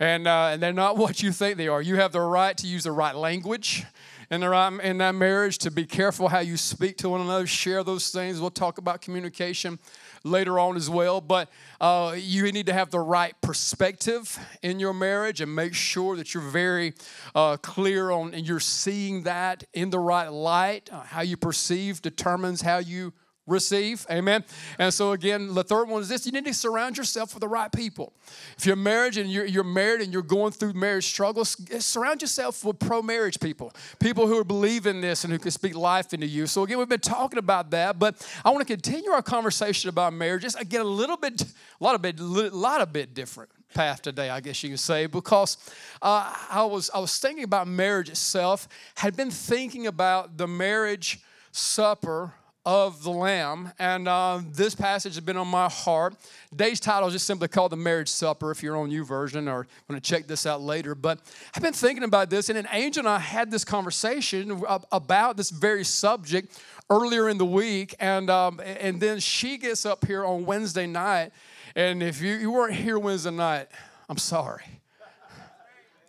and, 0.00 0.26
uh, 0.26 0.48
and 0.52 0.62
they're 0.62 0.72
not 0.72 0.96
what 0.96 1.22
you 1.22 1.30
think 1.30 1.56
they 1.56 1.68
are. 1.68 1.80
You 1.80 1.96
have 1.96 2.10
the 2.10 2.20
right 2.20 2.56
to 2.58 2.66
use 2.66 2.84
the 2.84 2.92
right 2.92 3.14
language 3.14 3.84
in, 4.30 4.42
the 4.42 4.48
right, 4.48 4.80
in 4.80 4.98
that 4.98 5.16
marriage, 5.16 5.58
to 5.58 5.72
be 5.72 5.84
careful 5.84 6.28
how 6.28 6.38
you 6.38 6.56
speak 6.56 6.96
to 6.98 7.08
one 7.08 7.20
another, 7.20 7.48
share 7.48 7.82
those 7.82 8.10
things. 8.10 8.40
We'll 8.40 8.50
talk 8.50 8.78
about 8.78 9.00
communication 9.00 9.80
later 10.22 10.58
on 10.58 10.76
as 10.76 10.88
well. 10.88 11.20
But 11.20 11.48
uh, 11.80 12.14
you 12.16 12.50
need 12.52 12.66
to 12.66 12.72
have 12.72 12.90
the 12.90 13.00
right 13.00 13.34
perspective 13.40 14.38
in 14.62 14.78
your 14.78 14.94
marriage 14.94 15.40
and 15.40 15.52
make 15.52 15.74
sure 15.74 16.16
that 16.16 16.32
you're 16.32 16.44
very 16.44 16.94
uh, 17.34 17.56
clear 17.56 18.12
on 18.12 18.32
and 18.32 18.46
you're 18.46 18.60
seeing 18.60 19.24
that 19.24 19.64
in 19.74 19.90
the 19.90 19.98
right 19.98 20.28
light. 20.28 20.88
Uh, 20.92 21.00
how 21.00 21.22
you 21.22 21.36
perceive 21.36 22.00
determines 22.00 22.62
how 22.62 22.78
you 22.78 23.12
receive. 23.46 24.06
Amen. 24.10 24.44
And 24.78 24.92
so 24.92 25.12
again, 25.12 25.54
the 25.54 25.64
third 25.64 25.88
one 25.88 26.02
is 26.02 26.08
this: 26.08 26.26
you 26.26 26.32
need 26.32 26.44
to 26.44 26.54
surround 26.54 26.96
yourself 26.96 27.34
with 27.34 27.40
the 27.40 27.48
right 27.48 27.70
people. 27.72 28.12
If 28.56 28.66
you're 28.66 28.76
married 28.76 29.16
and 29.16 29.30
you're, 29.30 29.44
you're 29.44 29.64
married 29.64 30.02
and 30.02 30.12
you're 30.12 30.22
going 30.22 30.52
through 30.52 30.74
marriage 30.74 31.06
struggles, 31.06 31.56
surround 31.84 32.22
yourself 32.22 32.64
with 32.64 32.78
pro-marriage 32.78 33.40
people, 33.40 33.72
people 33.98 34.26
who 34.26 34.38
are 34.38 34.44
believing 34.44 35.00
this 35.00 35.24
and 35.24 35.32
who 35.32 35.38
can 35.38 35.50
speak 35.50 35.74
life 35.74 36.14
into 36.14 36.26
you. 36.26 36.46
So 36.46 36.62
again, 36.62 36.78
we've 36.78 36.88
been 36.88 37.00
talking 37.00 37.38
about 37.38 37.70
that, 37.70 37.98
but 37.98 38.26
I 38.44 38.50
want 38.50 38.66
to 38.66 38.72
continue 38.72 39.10
our 39.10 39.22
conversation 39.22 39.88
about 39.88 40.12
marriage. 40.12 40.42
Just 40.42 40.60
again, 40.60 40.82
a 40.82 40.84
little 40.84 41.16
bit, 41.16 41.42
a 41.42 41.84
lot 41.84 41.94
of 41.94 42.02
bit, 42.02 42.20
a 42.20 42.24
lot 42.24 42.80
of 42.80 42.92
bit 42.92 43.14
different 43.14 43.50
path 43.74 44.02
today, 44.02 44.30
I 44.30 44.40
guess 44.40 44.62
you 44.62 44.70
could 44.70 44.80
say, 44.80 45.06
because 45.06 45.56
uh, 46.02 46.34
I 46.50 46.64
was 46.64 46.90
I 46.94 46.98
was 46.98 47.18
thinking 47.18 47.44
about 47.44 47.68
marriage 47.68 48.08
itself, 48.08 48.68
had 48.96 49.16
been 49.16 49.30
thinking 49.30 49.86
about 49.86 50.36
the 50.36 50.46
marriage 50.46 51.20
supper 51.52 52.32
of 52.66 53.02
the 53.02 53.10
Lamb. 53.10 53.72
And 53.78 54.06
uh, 54.06 54.40
this 54.52 54.74
passage 54.74 55.14
has 55.14 55.24
been 55.24 55.36
on 55.36 55.48
my 55.48 55.68
heart. 55.68 56.14
Today's 56.50 56.80
title 56.80 57.08
is 57.08 57.14
just 57.14 57.26
simply 57.26 57.48
called 57.48 57.72
The 57.72 57.76
Marriage 57.76 58.08
Supper 58.08 58.50
if 58.50 58.62
you're 58.62 58.76
on 58.76 58.90
YouVersion 58.90 59.50
or 59.50 59.66
going 59.88 59.98
to 59.98 60.00
check 60.00 60.26
this 60.26 60.46
out 60.46 60.60
later. 60.60 60.94
But 60.94 61.20
I've 61.54 61.62
been 61.62 61.72
thinking 61.72 62.04
about 62.04 62.30
this, 62.30 62.48
and 62.48 62.58
an 62.58 62.68
angel 62.72 63.00
and 63.00 63.08
I 63.08 63.18
had 63.18 63.50
this 63.50 63.64
conversation 63.64 64.62
about 64.92 65.36
this 65.36 65.50
very 65.50 65.84
subject 65.84 66.60
earlier 66.90 67.28
in 67.28 67.38
the 67.38 67.46
week. 67.46 67.94
And, 67.98 68.28
um, 68.28 68.60
and 68.60 69.00
then 69.00 69.20
she 69.20 69.56
gets 69.56 69.86
up 69.86 70.04
here 70.04 70.24
on 70.24 70.44
Wednesday 70.44 70.86
night. 70.86 71.32
And 71.74 72.02
if 72.02 72.20
you, 72.20 72.34
you 72.34 72.50
weren't 72.50 72.74
here 72.74 72.98
Wednesday 72.98 73.30
night, 73.30 73.68
I'm 74.08 74.18
sorry. 74.18 74.79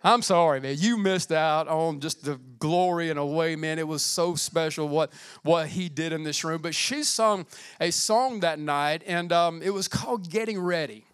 I'm 0.04 0.24
sorry, 0.24 0.60
man. 0.60 0.76
You 0.80 0.98
missed 0.98 1.32
out 1.32 1.68
on 1.68 2.00
just 2.00 2.26
the 2.26 2.40
glory 2.58 3.10
in 3.10 3.18
a 3.18 3.26
way, 3.26 3.56
man. 3.56 3.78
It 3.78 3.88
was 3.88 4.02
so 4.02 4.34
special 4.34 4.88
what, 4.88 5.14
what 5.44 5.68
he 5.68 5.90
did 5.90 6.12
in 6.12 6.24
this 6.24 6.44
room. 6.44 6.62
But 6.62 6.74
she 6.74 7.04
sung 7.04 7.46
a 7.80 7.92
song 7.92 8.40
that 8.40 8.58
night, 8.58 9.04
and 9.06 9.32
um, 9.32 9.62
it 9.62 9.72
was 9.72 9.88
called 9.88 10.30
Getting 10.30 10.60
Ready. 10.60 11.06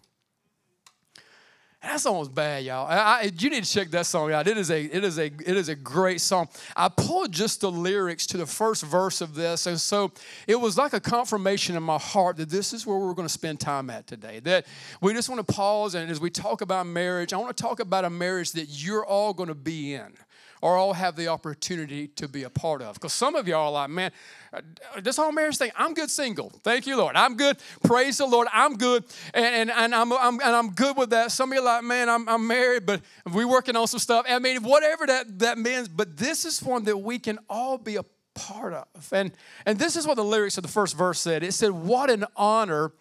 That 1.80 2.00
song 2.00 2.18
was 2.18 2.28
bad, 2.28 2.64
y'all. 2.64 2.88
I, 2.88 2.96
I, 2.96 3.32
you 3.38 3.50
need 3.50 3.62
to 3.62 3.70
check 3.70 3.90
that 3.90 4.04
song 4.04 4.32
out. 4.32 4.48
It 4.48 4.58
is 4.58 4.68
a 4.70 4.82
it 4.82 5.04
is 5.04 5.16
a 5.16 5.26
it 5.26 5.56
is 5.56 5.68
a 5.68 5.76
great 5.76 6.20
song. 6.20 6.48
I 6.74 6.88
pulled 6.88 7.30
just 7.30 7.60
the 7.60 7.70
lyrics 7.70 8.26
to 8.28 8.36
the 8.36 8.46
first 8.46 8.82
verse 8.82 9.20
of 9.20 9.36
this, 9.36 9.66
and 9.66 9.80
so 9.80 10.10
it 10.48 10.56
was 10.56 10.76
like 10.76 10.92
a 10.92 10.98
confirmation 10.98 11.76
in 11.76 11.84
my 11.84 11.98
heart 11.98 12.36
that 12.38 12.50
this 12.50 12.72
is 12.72 12.84
where 12.84 12.98
we're 12.98 13.14
going 13.14 13.28
to 13.28 13.32
spend 13.32 13.60
time 13.60 13.90
at 13.90 14.08
today. 14.08 14.40
That 14.40 14.66
we 15.00 15.14
just 15.14 15.28
want 15.28 15.46
to 15.46 15.54
pause, 15.54 15.94
and 15.94 16.10
as 16.10 16.20
we 16.20 16.30
talk 16.30 16.62
about 16.62 16.84
marriage, 16.86 17.32
I 17.32 17.36
want 17.36 17.56
to 17.56 17.62
talk 17.62 17.78
about 17.78 18.04
a 18.04 18.10
marriage 18.10 18.52
that 18.52 18.66
you're 18.68 19.06
all 19.06 19.32
going 19.32 19.48
to 19.48 19.54
be 19.54 19.94
in 19.94 20.12
or 20.60 20.76
all 20.76 20.92
have 20.92 21.16
the 21.16 21.28
opportunity 21.28 22.08
to 22.08 22.28
be 22.28 22.42
a 22.42 22.50
part 22.50 22.82
of. 22.82 22.94
Because 22.94 23.12
some 23.12 23.34
of 23.34 23.46
y'all 23.46 23.68
are 23.68 23.82
like, 23.82 23.90
man, 23.90 24.10
uh, 24.52 24.60
this 25.02 25.16
whole 25.16 25.32
marriage 25.32 25.56
thing, 25.56 25.70
I'm 25.76 25.94
good 25.94 26.10
single. 26.10 26.50
Thank 26.62 26.86
you, 26.86 26.96
Lord. 26.96 27.16
I'm 27.16 27.36
good. 27.36 27.58
Praise 27.84 28.18
the 28.18 28.26
Lord. 28.26 28.48
I'm 28.52 28.76
good. 28.76 29.04
And, 29.34 29.44
and, 29.44 29.70
and, 29.70 29.94
I'm, 29.94 30.12
I'm, 30.12 30.40
and 30.40 30.56
I'm 30.56 30.70
good 30.70 30.96
with 30.96 31.10
that. 31.10 31.32
Some 31.32 31.52
of 31.52 31.56
you 31.56 31.60
are 31.60 31.64
like, 31.64 31.84
man, 31.84 32.08
I'm, 32.08 32.28
I'm 32.28 32.46
married, 32.46 32.86
but 32.86 33.02
we're 33.32 33.48
working 33.48 33.76
on 33.76 33.86
some 33.86 34.00
stuff. 34.00 34.26
I 34.28 34.38
mean, 34.38 34.62
whatever 34.62 35.06
that, 35.06 35.38
that 35.40 35.58
means, 35.58 35.88
but 35.88 36.16
this 36.16 36.44
is 36.44 36.62
one 36.62 36.84
that 36.84 36.96
we 36.96 37.18
can 37.18 37.38
all 37.48 37.78
be 37.78 37.96
a 37.96 38.04
part 38.34 38.72
of. 38.72 38.86
And, 39.12 39.32
and 39.66 39.78
this 39.78 39.96
is 39.96 40.06
what 40.06 40.16
the 40.16 40.24
lyrics 40.24 40.56
of 40.56 40.62
the 40.62 40.68
first 40.68 40.96
verse 40.96 41.20
said 41.20 41.42
it 41.42 41.52
said, 41.52 41.70
What 41.70 42.10
an 42.10 42.24
honor 42.36 42.92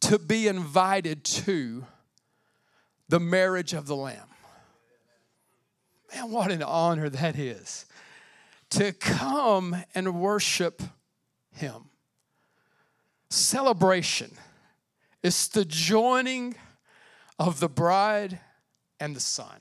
to 0.00 0.18
be 0.18 0.46
invited 0.46 1.24
to 1.24 1.84
the 3.08 3.20
marriage 3.20 3.72
of 3.72 3.86
the 3.86 3.96
Lamb. 3.96 4.26
Man, 6.14 6.30
what 6.30 6.50
an 6.50 6.62
honor 6.62 7.08
that 7.08 7.38
is 7.38 7.86
to 8.70 8.92
come 8.92 9.76
and 9.94 10.20
worship 10.20 10.82
Him. 11.52 11.90
Celebration 13.30 14.32
is 15.22 15.48
the 15.48 15.64
joining 15.64 16.54
of 17.38 17.60
the 17.60 17.68
bride 17.68 18.40
and 19.00 19.16
the 19.16 19.20
son. 19.20 19.60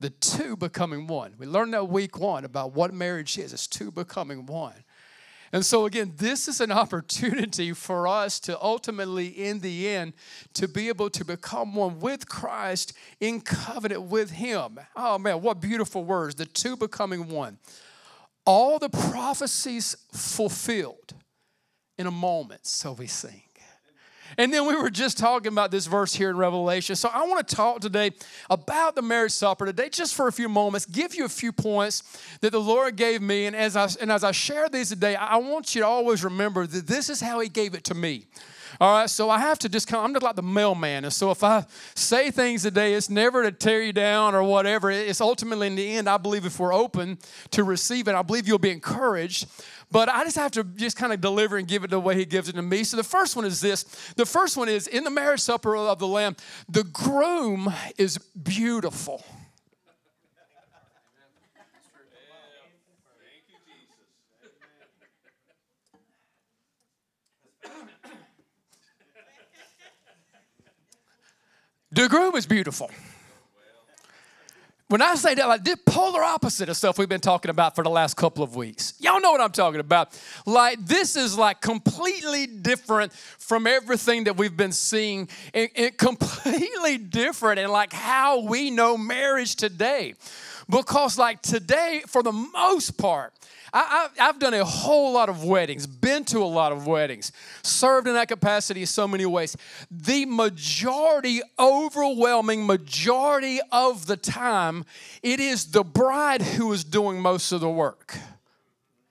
The 0.00 0.10
two 0.10 0.56
becoming 0.56 1.06
one. 1.06 1.34
We 1.38 1.46
learned 1.46 1.74
that 1.74 1.88
week 1.88 2.18
one 2.18 2.44
about 2.44 2.72
what 2.72 2.94
marriage 2.94 3.36
is. 3.38 3.52
It's 3.52 3.66
two 3.66 3.90
becoming 3.90 4.46
one. 4.46 4.84
And 5.52 5.64
so, 5.64 5.86
again, 5.86 6.12
this 6.16 6.48
is 6.48 6.60
an 6.60 6.72
opportunity 6.84 7.72
for 7.72 8.06
us 8.06 8.38
to 8.40 8.62
ultimately, 8.62 9.26
in 9.28 9.60
the 9.60 9.88
end, 9.88 10.12
to 10.54 10.68
be 10.68 10.88
able 10.88 11.10
to 11.10 11.24
become 11.24 11.74
one 11.74 12.00
with 12.00 12.28
Christ 12.28 12.92
in 13.20 13.40
covenant 13.40 14.02
with 14.02 14.30
Him. 14.30 14.78
Oh, 14.96 15.18
man, 15.18 15.40
what 15.42 15.60
beautiful 15.60 16.04
words. 16.04 16.34
The 16.34 16.46
two 16.46 16.76
becoming 16.76 17.28
one. 17.28 17.58
All 18.44 18.78
the 18.78 18.88
prophecies 18.88 19.96
fulfilled 20.12 21.14
in 21.98 22.06
a 22.06 22.10
moment, 22.10 22.66
so 22.66 22.92
we 22.92 23.06
sing. 23.06 23.42
And 24.36 24.52
then 24.52 24.66
we 24.66 24.76
were 24.76 24.90
just 24.90 25.18
talking 25.18 25.52
about 25.52 25.70
this 25.70 25.86
verse 25.86 26.14
here 26.14 26.30
in 26.30 26.36
Revelation. 26.36 26.96
So 26.96 27.08
I 27.12 27.26
want 27.26 27.46
to 27.46 27.56
talk 27.56 27.80
today 27.80 28.12
about 28.50 28.94
the 28.94 29.02
marriage 29.02 29.32
supper 29.32 29.66
today, 29.66 29.88
just 29.88 30.14
for 30.14 30.28
a 30.28 30.32
few 30.32 30.48
moments, 30.48 30.84
give 30.86 31.14
you 31.14 31.24
a 31.24 31.28
few 31.28 31.52
points 31.52 32.02
that 32.40 32.52
the 32.52 32.60
Lord 32.60 32.96
gave 32.96 33.22
me. 33.22 33.46
And 33.46 33.56
as 33.56 33.76
I, 33.76 33.88
and 34.00 34.12
as 34.12 34.24
I 34.24 34.32
share 34.32 34.68
these 34.68 34.90
today, 34.90 35.16
I 35.16 35.36
want 35.36 35.74
you 35.74 35.82
to 35.82 35.86
always 35.86 36.22
remember 36.22 36.66
that 36.66 36.86
this 36.86 37.08
is 37.08 37.20
how 37.20 37.40
He 37.40 37.48
gave 37.48 37.74
it 37.74 37.84
to 37.84 37.94
me. 37.94 38.26
All 38.80 39.00
right, 39.00 39.10
so 39.10 39.30
I 39.30 39.38
have 39.38 39.58
to 39.60 39.68
just 39.68 39.88
come, 39.88 40.04
I'm 40.04 40.12
just 40.12 40.22
like 40.22 40.36
the 40.36 40.42
mailman. 40.42 41.04
And 41.04 41.12
so 41.12 41.30
if 41.30 41.42
I 41.42 41.64
say 41.94 42.30
things 42.30 42.62
today, 42.62 42.94
it's 42.94 43.10
never 43.10 43.42
to 43.42 43.52
tear 43.52 43.82
you 43.82 43.92
down 43.92 44.34
or 44.34 44.42
whatever. 44.42 44.90
It's 44.90 45.20
ultimately 45.20 45.66
in 45.66 45.76
the 45.76 45.96
end, 45.96 46.08
I 46.08 46.16
believe 46.16 46.46
if 46.46 46.58
we're 46.58 46.74
open 46.74 47.18
to 47.50 47.64
receive 47.64 48.08
it, 48.08 48.14
I 48.14 48.22
believe 48.22 48.46
you'll 48.46 48.58
be 48.58 48.70
encouraged. 48.70 49.46
But 49.90 50.08
I 50.08 50.24
just 50.24 50.36
have 50.36 50.50
to 50.52 50.64
just 50.64 50.96
kind 50.96 51.12
of 51.12 51.20
deliver 51.20 51.56
and 51.56 51.66
give 51.66 51.82
it 51.82 51.90
the 51.90 52.00
way 52.00 52.14
He 52.14 52.24
gives 52.24 52.48
it 52.48 52.54
to 52.54 52.62
me. 52.62 52.84
So 52.84 52.96
the 52.96 53.04
first 53.04 53.36
one 53.36 53.44
is 53.44 53.60
this 53.60 53.84
the 54.16 54.26
first 54.26 54.56
one 54.56 54.68
is 54.68 54.86
in 54.86 55.04
the 55.04 55.10
marriage 55.10 55.40
supper 55.40 55.76
of 55.76 55.98
the 55.98 56.06
Lamb, 56.06 56.36
the 56.68 56.84
groom 56.84 57.72
is 57.96 58.18
beautiful. 58.18 59.24
The 71.90 72.08
groom 72.08 72.34
is 72.36 72.46
beautiful. 72.46 72.90
When 74.88 75.02
I 75.02 75.16
say 75.16 75.34
that, 75.34 75.46
like 75.46 75.64
the 75.64 75.76
polar 75.84 76.22
opposite 76.22 76.70
of 76.70 76.76
stuff 76.76 76.98
we've 76.98 77.10
been 77.10 77.20
talking 77.20 77.50
about 77.50 77.74
for 77.74 77.84
the 77.84 77.90
last 77.90 78.16
couple 78.16 78.42
of 78.42 78.56
weeks. 78.56 78.94
Y'all 78.98 79.20
know 79.20 79.30
what 79.30 79.40
I'm 79.40 79.52
talking 79.52 79.80
about. 79.80 80.18
Like, 80.46 80.84
this 80.84 81.14
is 81.14 81.36
like 81.36 81.60
completely 81.60 82.46
different 82.46 83.12
from 83.12 83.66
everything 83.66 84.24
that 84.24 84.38
we've 84.38 84.56
been 84.56 84.72
seeing, 84.72 85.28
and, 85.52 85.68
and 85.76 85.96
completely 85.98 86.96
different 86.96 87.58
in 87.58 87.70
like 87.70 87.92
how 87.92 88.40
we 88.40 88.70
know 88.70 88.96
marriage 88.96 89.56
today. 89.56 90.14
Because, 90.70 91.18
like, 91.18 91.40
today, 91.40 92.02
for 92.06 92.22
the 92.22 92.32
most 92.32 92.98
part, 92.98 93.32
I, 93.72 94.08
have 94.16 94.38
done 94.38 94.54
a 94.54 94.64
whole 94.64 95.12
lot 95.12 95.28
of 95.28 95.44
weddings, 95.44 95.86
been 95.86 96.24
to 96.26 96.42
a 96.42 96.44
lot 96.44 96.72
of 96.72 96.86
weddings, 96.86 97.32
served 97.62 98.06
in 98.06 98.14
that 98.14 98.28
capacity 98.28 98.80
in 98.80 98.86
so 98.86 99.06
many 99.06 99.26
ways. 99.26 99.56
The 99.90 100.24
majority, 100.26 101.40
overwhelming 101.58 102.66
majority 102.66 103.60
of 103.72 104.06
the 104.06 104.16
time, 104.16 104.84
it 105.22 105.40
is 105.40 105.70
the 105.72 105.84
bride 105.84 106.42
who 106.42 106.72
is 106.72 106.84
doing 106.84 107.20
most 107.20 107.52
of 107.52 107.60
the 107.60 107.70
work 107.70 108.16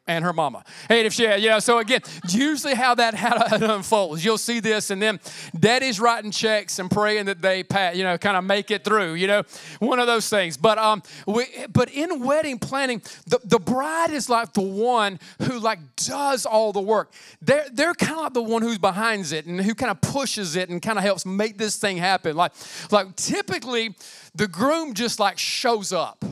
and 0.08 0.24
her 0.24 0.34
mama. 0.34 0.64
And 0.90 1.06
if 1.06 1.14
she, 1.14 1.24
you 1.24 1.50
know, 1.50 1.60
so 1.60 1.80
again, 1.80 2.02
usually 2.30 2.74
how 2.74 2.96
that 2.96 3.14
how 3.16 3.56
it 3.56 3.62
unfolds, 3.62 4.24
you'll 4.24 4.38
see 4.38 4.60
this, 4.60 4.90
and 4.90 5.02
then 5.02 5.20
daddy's 5.58 6.00
writing 6.00 6.32
checks 6.32 6.80
and 6.80 6.90
praying 6.90 7.26
that 7.26 7.42
they, 7.42 7.64
pat, 7.64 7.96
you 7.96 8.04
know, 8.04 8.18
kind 8.18 8.38
of 8.38 8.44
make 8.44 8.72
it 8.72 8.84
through, 8.84 9.14
you 9.14 9.28
know, 9.28 9.44
one 9.80 10.00
of 10.00 10.08
those 10.08 10.30
things. 10.30 10.58
But 10.58 10.78
um, 10.78 11.04
we, 11.26 11.46
but 11.72 11.92
in 11.92 12.24
wedding 12.24 12.60
planning, 12.60 13.02
the, 13.26 13.40
the 13.44 13.60
bride 13.60 14.12
is 14.12 14.30
like 14.30 14.54
the 14.54 14.62
one 14.62 15.20
who 15.44 15.60
like 15.60 15.80
does 15.96 16.46
all 16.46 16.72
the 16.72 16.82
work. 16.82 17.12
They're 17.42 17.66
they're 17.72 17.94
kind 17.94 18.14
of 18.14 18.20
like 18.20 18.34
the 18.34 18.44
one 18.44 18.62
who's 18.62 18.78
behind 18.78 19.18
it 19.32 19.46
and 19.46 19.60
who 19.62 19.74
kind 19.74 19.90
of 19.90 20.02
pushes 20.02 20.56
it 20.56 20.70
and 20.70 20.82
kind 20.82 20.98
of 20.98 21.04
helps 21.04 21.26
make 21.26 21.58
this 21.58 21.78
thing 21.78 21.98
happen. 21.98 22.36
Like 22.36 22.52
like 22.92 23.16
typically, 23.16 23.96
the 24.36 24.48
groom 24.48 24.94
just 24.94 25.20
like 25.20 25.38
shows 25.38 25.92
up. 25.92 26.24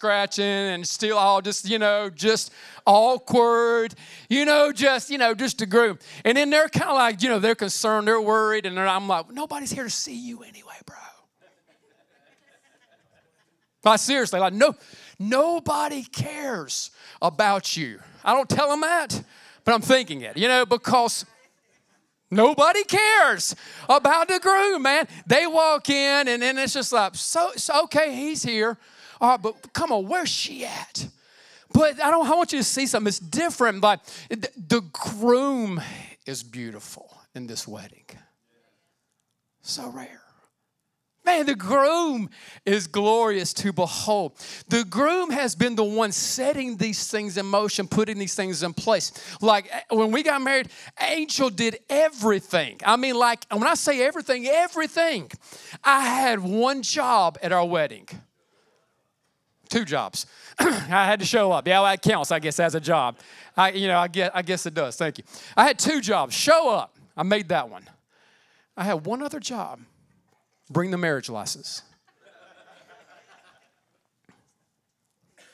Scratching 0.00 0.44
and 0.46 0.88
still 0.88 1.18
all 1.18 1.42
just, 1.42 1.68
you 1.68 1.78
know, 1.78 2.08
just 2.08 2.50
awkward, 2.86 3.94
you 4.30 4.46
know, 4.46 4.72
just, 4.72 5.10
you 5.10 5.18
know, 5.18 5.34
just 5.34 5.60
a 5.60 5.66
group. 5.66 6.00
And 6.24 6.38
then 6.38 6.48
they're 6.48 6.70
kind 6.70 6.88
of 6.88 6.96
like, 6.96 7.22
you 7.22 7.28
know, 7.28 7.38
they're 7.38 7.54
concerned, 7.54 8.08
they're 8.08 8.18
worried, 8.18 8.64
and 8.64 8.80
I'm 8.80 9.08
like, 9.08 9.30
nobody's 9.30 9.70
here 9.70 9.84
to 9.84 9.90
see 9.90 10.18
you 10.18 10.42
anyway, 10.42 10.78
bro. 10.86 10.96
Like 13.84 14.00
seriously, 14.00 14.40
like 14.40 14.54
no, 14.54 14.74
nobody 15.18 16.02
cares 16.02 16.92
about 17.20 17.76
you. 17.76 18.00
I 18.24 18.32
don't 18.32 18.48
tell 18.48 18.70
them 18.70 18.80
that, 18.80 19.22
but 19.66 19.74
I'm 19.74 19.82
thinking 19.82 20.22
it, 20.22 20.38
you 20.38 20.48
know, 20.48 20.64
because 20.64 21.26
Nobody 22.32 22.84
cares 22.84 23.56
about 23.88 24.28
the 24.28 24.38
groom, 24.38 24.82
man. 24.82 25.08
They 25.26 25.48
walk 25.48 25.90
in 25.90 26.28
and 26.28 26.40
then 26.40 26.58
it's 26.58 26.74
just 26.74 26.92
like, 26.92 27.16
so, 27.16 27.50
so 27.56 27.82
okay, 27.84 28.14
he's 28.14 28.44
here. 28.44 28.78
All 29.20 29.30
right, 29.30 29.42
but 29.42 29.72
come 29.72 29.92
on, 29.92 30.06
where's 30.06 30.30
she 30.30 30.64
at? 30.64 31.08
But 31.72 32.02
I 32.02 32.10
don't 32.10 32.26
I 32.26 32.34
want 32.34 32.52
you 32.52 32.58
to 32.58 32.64
see 32.64 32.86
something. 32.86 33.08
It's 33.08 33.18
different, 33.18 33.80
but 33.80 34.00
the 34.28 34.82
groom 34.92 35.80
is 36.26 36.42
beautiful 36.42 37.16
in 37.34 37.46
this 37.46 37.68
wedding. 37.68 38.04
So 39.62 39.90
rare. 39.90 40.20
Man, 41.24 41.44
the 41.44 41.54
groom 41.54 42.30
is 42.64 42.86
glorious 42.86 43.52
to 43.52 43.74
behold. 43.74 44.32
The 44.68 44.84
groom 44.84 45.30
has 45.30 45.54
been 45.54 45.76
the 45.76 45.84
one 45.84 46.12
setting 46.12 46.78
these 46.78 47.08
things 47.08 47.36
in 47.36 47.44
motion, 47.44 47.86
putting 47.86 48.18
these 48.18 48.34
things 48.34 48.62
in 48.62 48.72
place. 48.72 49.12
Like 49.42 49.68
eh, 49.70 49.82
when 49.90 50.12
we 50.12 50.22
got 50.22 50.40
married, 50.40 50.70
Angel 50.98 51.50
did 51.50 51.78
everything. 51.90 52.80
I 52.84 52.96
mean, 52.96 53.16
like 53.16 53.44
when 53.50 53.66
I 53.66 53.74
say 53.74 54.00
everything, 54.00 54.46
everything. 54.46 55.30
I 55.84 56.00
had 56.00 56.40
one 56.40 56.82
job 56.82 57.38
at 57.42 57.52
our 57.52 57.66
wedding 57.66 58.08
two 59.70 59.84
jobs. 59.84 60.26
I 60.58 61.06
had 61.06 61.20
to 61.20 61.26
show 61.26 61.52
up. 61.52 61.66
Yeah, 61.66 61.82
that 61.82 62.02
counts, 62.02 62.30
I 62.30 62.38
guess, 62.38 62.60
as 62.60 62.74
a 62.74 62.80
job. 62.80 63.16
I, 63.56 63.70
you 63.70 63.88
know, 63.88 63.98
I 63.98 64.08
guess, 64.08 64.30
I 64.34 64.42
guess 64.42 64.66
it 64.66 64.74
does. 64.74 64.96
Thank 64.96 65.18
you. 65.18 65.24
I 65.56 65.64
had 65.64 65.78
two 65.78 66.00
jobs. 66.00 66.34
Show 66.34 66.68
up. 66.68 66.96
I 67.16 67.22
made 67.22 67.48
that 67.48 67.68
one. 67.68 67.88
I 68.76 68.84
had 68.84 69.06
one 69.06 69.22
other 69.22 69.40
job. 69.40 69.80
Bring 70.68 70.90
the 70.90 70.98
marriage 70.98 71.30
license. 71.30 71.82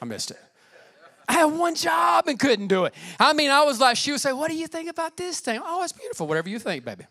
I 0.01 0.05
missed 0.05 0.31
it. 0.31 0.39
I 1.29 1.33
had 1.33 1.47
one 1.47 1.75
job 1.75 2.29
and 2.29 2.39
couldn't 2.39 2.69
do 2.69 2.85
it. 2.85 2.95
I 3.19 3.33
mean, 3.33 3.51
I 3.51 3.63
was 3.65 3.81
like, 3.81 3.97
she 3.97 4.13
would 4.13 4.21
say, 4.21 4.33
What 4.33 4.51
do 4.51 4.57
you 4.57 4.67
think 4.69 4.89
about 4.89 5.17
this 5.17 5.41
thing? 5.41 5.61
Oh, 5.65 5.83
it's 5.83 5.93
beautiful. 5.93 6.27
Whatever 6.27 6.49
you 6.49 6.59
think, 6.59 6.85
baby. 6.85 7.05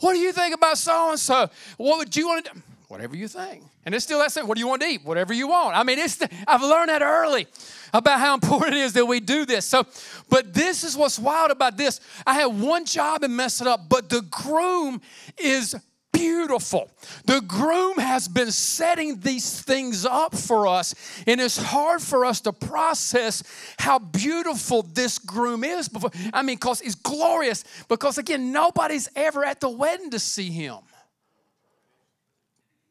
What 0.00 0.12
do 0.14 0.18
you 0.18 0.32
think 0.32 0.54
about 0.54 0.78
so 0.78 1.10
and 1.10 1.18
so? 1.18 1.50
What 1.76 1.98
would 1.98 2.16
you 2.16 2.28
want 2.28 2.46
to 2.46 2.54
do? 2.54 2.62
Whatever 2.88 3.14
you 3.14 3.28
think. 3.28 3.62
And 3.84 3.94
it's 3.94 4.04
still 4.04 4.18
that 4.18 4.32
same. 4.32 4.46
What 4.46 4.56
do 4.56 4.60
you 4.60 4.66
want 4.66 4.82
to 4.82 4.88
eat? 4.88 5.04
Whatever 5.04 5.32
you 5.32 5.48
want. 5.48 5.76
I 5.76 5.82
mean, 5.82 5.98
it's 5.98 6.16
the, 6.16 6.28
I've 6.46 6.62
learned 6.62 6.88
that 6.88 7.02
early 7.02 7.46
about 7.92 8.18
how 8.18 8.34
important 8.34 8.74
it 8.74 8.80
is 8.80 8.94
that 8.94 9.06
we 9.06 9.20
do 9.20 9.44
this. 9.44 9.66
So, 9.66 9.86
but 10.28 10.54
this 10.54 10.84
is 10.84 10.96
what's 10.96 11.18
wild 11.18 11.50
about 11.50 11.76
this. 11.76 12.00
I 12.26 12.34
had 12.34 12.46
one 12.46 12.84
job 12.86 13.22
and 13.22 13.36
messed 13.36 13.60
it 13.60 13.66
up, 13.66 13.88
but 13.88 14.08
the 14.08 14.22
groom 14.22 15.00
is 15.36 15.74
beautiful. 16.12 16.90
The 17.26 17.40
groom 17.42 17.98
has 17.98 18.26
been 18.26 18.50
setting 18.50 19.20
these 19.20 19.60
things 19.60 20.04
up 20.04 20.34
for 20.34 20.66
us, 20.66 20.94
and 21.26 21.40
it's 21.40 21.56
hard 21.56 22.02
for 22.02 22.24
us 22.24 22.40
to 22.42 22.52
process 22.52 23.42
how 23.78 23.98
beautiful 23.98 24.82
this 24.82 25.18
groom 25.18 25.62
is. 25.62 25.88
Before, 25.88 26.10
I 26.32 26.42
mean, 26.42 26.56
because 26.56 26.80
he's 26.80 26.96
glorious, 26.96 27.64
because 27.88 28.18
again, 28.18 28.50
nobody's 28.50 29.08
ever 29.14 29.44
at 29.44 29.60
the 29.60 29.68
wedding 29.68 30.10
to 30.10 30.18
see 30.18 30.50
him. 30.50 30.78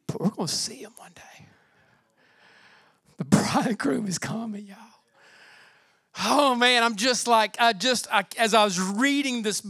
But 0.08 0.22
we're 0.22 0.30
going 0.30 0.48
to 0.48 0.54
see 0.54 0.78
him 0.78 0.92
one 0.96 1.12
day. 1.14 1.46
The 3.18 3.26
bridegroom 3.26 4.08
is 4.08 4.18
coming, 4.18 4.66
y'all. 4.68 4.87
Oh 6.20 6.56
man, 6.56 6.84
I'm 6.84 6.96
just 6.96 7.28
like, 7.28 7.58
I 7.60 7.74
just, 7.74 8.08
I, 8.12 8.26
as 8.38 8.56
I 8.56 8.64
was 8.64 8.80
reading 8.80 9.44
this 9.44 9.62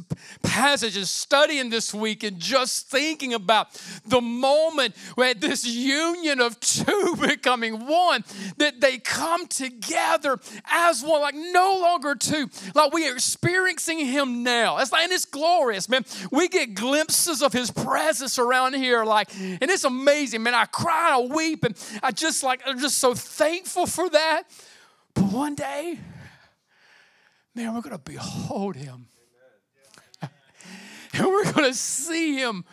passage 0.43 0.95
and 0.95 1.05
studying 1.05 1.69
this 1.69 1.93
week 1.93 2.23
and 2.23 2.39
just 2.39 2.89
thinking 2.89 3.33
about 3.33 3.73
the 4.05 4.21
moment 4.21 4.95
where 5.15 5.33
this 5.33 5.65
union 5.65 6.39
of 6.39 6.57
two 6.61 7.17
becoming 7.21 7.85
one, 7.85 8.23
that 8.57 8.79
they 8.79 8.97
come 8.97 9.47
together 9.47 10.39
as 10.71 11.03
one, 11.03 11.21
like 11.21 11.35
no 11.35 11.79
longer 11.81 12.15
two. 12.15 12.49
Like 12.73 12.93
we 12.93 13.09
are 13.09 13.13
experiencing 13.13 14.05
Him 14.05 14.43
now. 14.43 14.77
It's 14.77 14.91
like, 14.93 15.03
and 15.03 15.11
it's 15.11 15.25
glorious, 15.25 15.89
man. 15.89 16.05
We 16.31 16.47
get 16.47 16.75
glimpses 16.75 17.41
of 17.41 17.51
His 17.51 17.71
presence 17.71 18.39
around 18.39 18.73
here, 18.75 19.03
like, 19.03 19.29
and 19.37 19.63
it's 19.63 19.83
amazing, 19.83 20.43
man. 20.43 20.53
I 20.53 20.65
cry, 20.65 21.17
I 21.17 21.19
weep, 21.19 21.65
and 21.65 21.75
I 22.01 22.11
just 22.11 22.41
like, 22.41 22.61
I'm 22.65 22.79
just 22.79 22.99
so 22.99 23.13
thankful 23.13 23.85
for 23.85 24.09
that. 24.09 24.43
But 25.13 25.25
one 25.25 25.55
day, 25.55 25.99
man, 27.57 27.73
we're 27.73 27.81
going 27.81 27.97
to 27.97 27.97
behold 27.97 28.75
him. 28.75 29.07
and 30.21 31.25
we're 31.25 31.51
going 31.51 31.71
to 31.71 31.73
see 31.73 32.37
him 32.37 32.63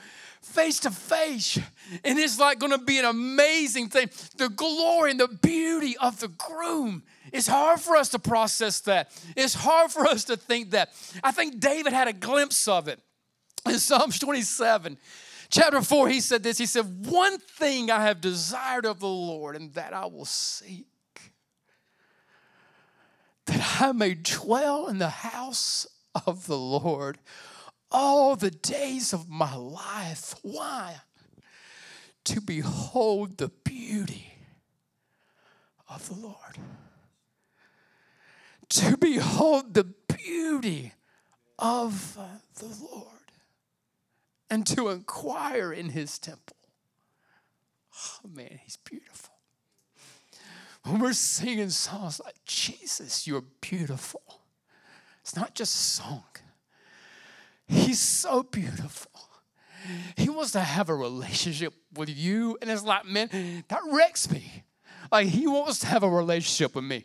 face 0.42 0.78
to 0.80 0.90
face. 0.90 1.58
And 2.04 2.18
it's 2.18 2.38
like 2.38 2.58
going 2.58 2.72
to 2.72 2.78
be 2.78 2.98
an 2.98 3.06
amazing 3.06 3.88
thing. 3.88 4.10
The 4.36 4.50
glory 4.50 5.10
and 5.10 5.18
the 5.18 5.28
beauty 5.28 5.96
of 5.96 6.20
the 6.20 6.28
groom. 6.28 7.02
It's 7.32 7.46
hard 7.46 7.80
for 7.80 7.96
us 7.96 8.10
to 8.10 8.18
process 8.18 8.80
that. 8.80 9.10
It's 9.34 9.54
hard 9.54 9.90
for 9.90 10.06
us 10.06 10.24
to 10.24 10.36
think 10.36 10.72
that. 10.72 10.90
I 11.24 11.32
think 11.32 11.60
David 11.60 11.94
had 11.94 12.06
a 12.06 12.12
glimpse 12.12 12.68
of 12.68 12.86
it 12.86 13.00
in 13.66 13.78
Psalms 13.78 14.18
27. 14.18 14.98
Chapter 15.48 15.80
4, 15.80 16.08
he 16.10 16.20
said 16.20 16.42
this 16.42 16.58
He 16.58 16.66
said, 16.66 17.06
One 17.06 17.38
thing 17.38 17.90
I 17.90 18.02
have 18.02 18.20
desired 18.20 18.84
of 18.84 19.00
the 19.00 19.06
Lord, 19.06 19.56
and 19.56 19.72
that 19.74 19.94
I 19.94 20.04
will 20.04 20.26
seek, 20.26 20.86
that 23.54 23.80
I 23.80 23.92
may 23.92 24.14
dwell 24.14 24.88
in 24.88 24.98
the 24.98 25.08
house 25.08 25.86
of 26.26 26.46
the 26.46 26.58
Lord 26.58 27.18
all 27.90 28.34
the 28.34 28.50
days 28.50 29.12
of 29.12 29.28
my 29.28 29.54
life. 29.54 30.34
Why? 30.42 30.96
To 32.24 32.40
behold 32.40 33.38
the 33.38 33.50
beauty 33.62 34.34
of 35.88 36.08
the 36.08 36.16
Lord. 36.16 36.58
To 38.70 38.96
behold 38.96 39.74
the 39.74 39.84
beauty 39.84 40.92
of 41.56 42.18
the 42.56 42.66
Lord 42.66 43.06
and 44.50 44.66
to 44.66 44.88
inquire 44.88 45.72
in 45.72 45.90
his 45.90 46.18
temple. 46.18 46.56
Oh 47.94 48.28
man, 48.28 48.58
he's 48.64 48.78
beautiful. 48.78 49.33
When 50.84 51.00
we're 51.00 51.12
singing 51.14 51.70
songs 51.70 52.20
like, 52.22 52.34
Jesus, 52.44 53.26
you're 53.26 53.44
beautiful, 53.60 54.22
it's 55.22 55.34
not 55.34 55.54
just 55.54 55.74
a 55.74 55.78
song, 55.78 56.24
he's 57.66 58.00
so 58.00 58.42
beautiful. 58.42 59.10
He 60.16 60.30
wants 60.30 60.52
to 60.52 60.60
have 60.60 60.88
a 60.88 60.94
relationship 60.94 61.74
with 61.94 62.08
you, 62.08 62.56
and 62.62 62.70
it's 62.70 62.84
like, 62.84 63.04
man, 63.04 63.64
that 63.68 63.80
wrecks 63.90 64.30
me. 64.30 64.63
Like, 65.12 65.28
he 65.28 65.46
wants 65.46 65.80
to 65.80 65.86
have 65.86 66.02
a 66.02 66.08
relationship 66.08 66.74
with 66.74 66.84
me. 66.84 67.04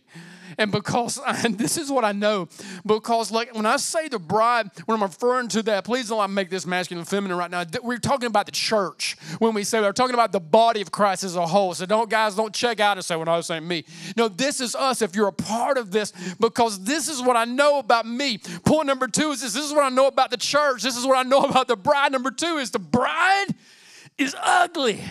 And 0.57 0.71
because, 0.71 1.19
and 1.27 1.57
this 1.57 1.77
is 1.77 1.91
what 1.91 2.03
I 2.03 2.11
know, 2.11 2.47
because 2.85 3.31
like 3.31 3.53
when 3.55 3.65
I 3.65 3.77
say 3.77 4.07
the 4.07 4.19
bride, 4.19 4.69
when 4.85 4.97
I'm 4.97 5.03
referring 5.03 5.47
to 5.49 5.63
that, 5.63 5.85
please 5.85 6.09
don't 6.09 6.33
make 6.33 6.49
this 6.49 6.65
masculine 6.65 6.99
and 6.99 7.07
feminine 7.07 7.37
right 7.37 7.51
now. 7.51 7.63
We're 7.83 7.97
talking 7.97 8.27
about 8.27 8.45
the 8.45 8.51
church 8.51 9.15
when 9.37 9.53
we 9.53 9.63
say 9.63 9.79
we're 9.79 9.93
talking 9.93 10.15
about 10.15 10.31
the 10.31 10.39
body 10.39 10.81
of 10.81 10.91
Christ 10.91 11.23
as 11.23 11.35
a 11.35 11.45
whole. 11.45 11.73
So 11.73 11.85
don't, 11.85 12.09
guys, 12.09 12.35
don't 12.35 12.53
check 12.53 12.79
out 12.79 12.97
and 12.97 13.05
say, 13.05 13.15
when 13.15 13.27
I 13.27 13.37
was 13.37 13.45
saying 13.45 13.67
me. 13.67 13.85
No, 14.17 14.27
this 14.27 14.59
is 14.59 14.75
us 14.75 15.01
if 15.01 15.15
you're 15.15 15.27
a 15.27 15.33
part 15.33 15.77
of 15.77 15.91
this, 15.91 16.13
because 16.39 16.83
this 16.83 17.07
is 17.07 17.21
what 17.21 17.35
I 17.35 17.45
know 17.45 17.79
about 17.79 18.07
me. 18.07 18.39
Point 18.65 18.87
number 18.87 19.07
two 19.07 19.31
is 19.31 19.41
this 19.41 19.53
this 19.53 19.65
is 19.65 19.73
what 19.73 19.83
I 19.83 19.89
know 19.89 20.07
about 20.07 20.31
the 20.31 20.37
church. 20.37 20.83
This 20.83 20.95
is 20.95 21.05
what 21.05 21.17
I 21.17 21.23
know 21.23 21.43
about 21.43 21.67
the 21.67 21.75
bride. 21.75 22.11
Number 22.11 22.31
two 22.31 22.57
is 22.57 22.71
the 22.71 22.79
bride 22.79 23.47
is 24.17 24.35
ugly. 24.41 25.01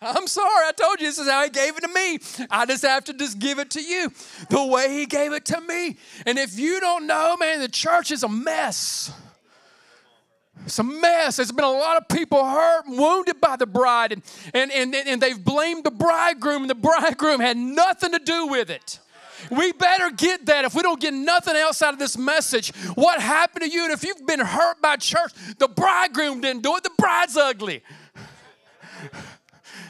I'm 0.00 0.26
sorry, 0.26 0.66
I 0.66 0.72
told 0.72 1.00
you 1.00 1.06
this 1.06 1.18
is 1.18 1.28
how 1.28 1.42
he 1.42 1.50
gave 1.50 1.76
it 1.76 1.80
to 1.80 1.88
me. 1.88 2.18
I 2.50 2.66
just 2.66 2.84
have 2.84 3.04
to 3.04 3.14
just 3.14 3.38
give 3.38 3.58
it 3.58 3.70
to 3.70 3.82
you 3.82 4.12
the 4.50 4.64
way 4.66 4.90
he 4.90 5.06
gave 5.06 5.32
it 5.32 5.46
to 5.46 5.60
me. 5.60 5.96
And 6.26 6.38
if 6.38 6.58
you 6.58 6.80
don't 6.80 7.06
know, 7.06 7.36
man, 7.38 7.60
the 7.60 7.68
church 7.68 8.10
is 8.10 8.22
a 8.22 8.28
mess. 8.28 9.10
It's 10.64 10.78
a 10.78 10.82
mess. 10.82 11.36
There's 11.36 11.52
been 11.52 11.64
a 11.64 11.70
lot 11.70 11.96
of 11.96 12.08
people 12.08 12.44
hurt 12.44 12.86
and 12.86 12.98
wounded 12.98 13.40
by 13.40 13.56
the 13.56 13.66
bride, 13.66 14.12
and, 14.12 14.22
and, 14.52 14.70
and, 14.70 14.94
and 14.94 15.20
they've 15.20 15.42
blamed 15.42 15.84
the 15.84 15.90
bridegroom, 15.90 16.62
and 16.62 16.70
the 16.70 16.74
bridegroom 16.74 17.40
had 17.40 17.56
nothing 17.56 18.12
to 18.12 18.18
do 18.18 18.48
with 18.48 18.68
it. 18.68 18.98
We 19.50 19.72
better 19.72 20.10
get 20.10 20.46
that 20.46 20.64
if 20.64 20.74
we 20.74 20.82
don't 20.82 21.00
get 21.00 21.14
nothing 21.14 21.56
else 21.56 21.82
out 21.82 21.92
of 21.92 21.98
this 21.98 22.18
message. 22.18 22.74
What 22.94 23.20
happened 23.20 23.64
to 23.64 23.70
you? 23.70 23.84
And 23.84 23.92
if 23.92 24.02
you've 24.02 24.26
been 24.26 24.40
hurt 24.40 24.82
by 24.82 24.96
church, 24.96 25.32
the 25.58 25.68
bridegroom 25.68 26.40
didn't 26.40 26.62
do 26.62 26.74
it, 26.76 26.82
the 26.82 26.90
bride's 26.98 27.36
ugly. 27.36 27.82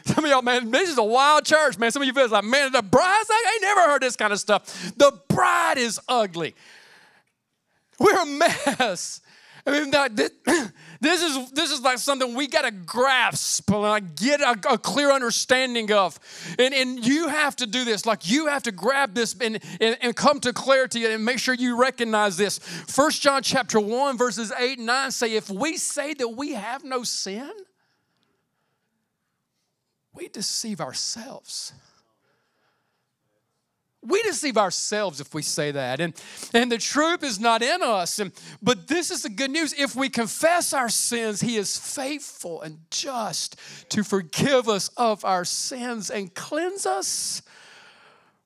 Some 0.15 0.25
of 0.25 0.31
y'all, 0.31 0.43
man, 0.43 0.71
this 0.71 0.89
is 0.89 0.99
a 0.99 1.05
wild 1.05 1.45
church, 1.45 1.79
man. 1.79 1.91
Some 1.91 2.03
of 2.03 2.07
you 2.07 2.15
feel 2.15 2.29
like, 2.29 2.45
man, 2.45 2.71
the 2.71 2.83
bride's 2.83 3.29
like, 3.29 3.45
I 3.45 3.53
ain't 3.55 3.63
never 3.63 3.81
heard 3.83 4.03
this 4.03 4.15
kind 4.15 4.33
of 4.33 4.39
stuff. 4.39 4.93
The 4.97 5.13
bride 5.29 5.79
is 5.79 6.01
ugly. 6.09 6.55
We're 7.99 8.23
a 8.23 8.27
mess. 8.27 9.21
I 9.67 9.71
mean, 9.73 9.91
this, 10.15 10.31
this 11.01 11.23
is 11.23 11.51
this 11.51 11.73
is 11.73 11.81
like 11.81 11.99
something 11.99 12.37
we 12.37 12.47
got 12.47 12.63
to 12.63 12.71
grasp, 12.71 13.69
and 13.73 13.81
like 13.81 14.15
get 14.15 14.41
a, 14.41 14.53
a, 14.71 14.79
clear 14.79 15.11
understanding 15.11 15.91
of, 15.91 16.21
and 16.57 16.73
and 16.73 17.05
you 17.05 17.27
have 17.27 17.57
to 17.57 17.67
do 17.67 17.85
this. 17.85 18.07
Like 18.07 18.31
you 18.31 18.47
have 18.47 18.63
to 18.65 18.73
grab 18.73 19.13
this 19.15 19.35
and, 19.41 19.59
and 19.81 19.99
and 20.01 20.15
come 20.15 20.39
to 20.41 20.53
clarity 20.53 21.05
and 21.07 21.25
make 21.25 21.41
sure 21.41 21.53
you 21.53 21.81
recognize 21.81 22.37
this. 22.37 22.59
First 22.59 23.23
John 23.23 23.43
chapter 23.43 23.81
one 23.81 24.17
verses 24.17 24.53
eight 24.57 24.79
and 24.79 24.87
nine 24.87 25.11
say, 25.11 25.35
if 25.35 25.51
we 25.51 25.77
say 25.79 26.15
that 26.15 26.29
we 26.29 26.53
have 26.53 26.85
no 26.85 27.03
sin, 27.03 27.51
we 30.17 30.29
deceive 30.29 30.81
ourselves. 30.81 31.73
We 34.03 34.23
deceive 34.23 34.57
ourselves 34.57 35.21
if 35.21 35.35
we 35.35 35.43
say 35.43 35.73
that. 35.73 36.01
And, 36.01 36.15
and 36.55 36.71
the 36.71 36.79
truth 36.79 37.25
is 37.25 37.41
not 37.41 37.61
in 37.61 37.83
us. 37.83 38.21
And, 38.21 38.33
but 38.63 38.87
this 38.87 39.11
is 39.11 39.23
the 39.23 39.29
good 39.29 39.51
news. 39.51 39.75
If 39.77 39.97
we 39.97 40.09
confess 40.09 40.73
our 40.73 40.89
sins, 40.89 41.41
He 41.41 41.57
is 41.57 41.77
faithful 41.77 42.63
and 42.63 42.79
just 42.91 43.57
to 43.91 44.05
forgive 44.05 44.69
us 44.69 44.89
of 44.97 45.25
our 45.25 45.45
sins 45.45 46.09
and 46.11 46.33
cleanse 46.35 46.87
us 46.87 47.43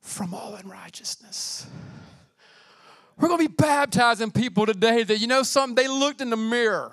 from 0.01 0.33
all 0.33 0.55
unrighteousness. 0.55 1.67
We're 3.19 3.29
going 3.29 3.47
to 3.47 3.49
be 3.51 3.55
baptizing 3.55 4.31
people 4.31 4.65
today 4.65 5.03
that, 5.03 5.19
you 5.19 5.27
know, 5.27 5.43
something, 5.43 5.75
they 5.75 5.89
looked 5.89 6.23
in 6.23 6.31
the 6.31 6.39
mirror. 6.39 6.93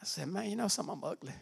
I 0.00 0.04
said, 0.04 0.28
man, 0.28 0.50
you 0.50 0.56
know 0.56 0.68
something, 0.68 0.92
I'm 0.92 1.04
ugly. 1.04 1.32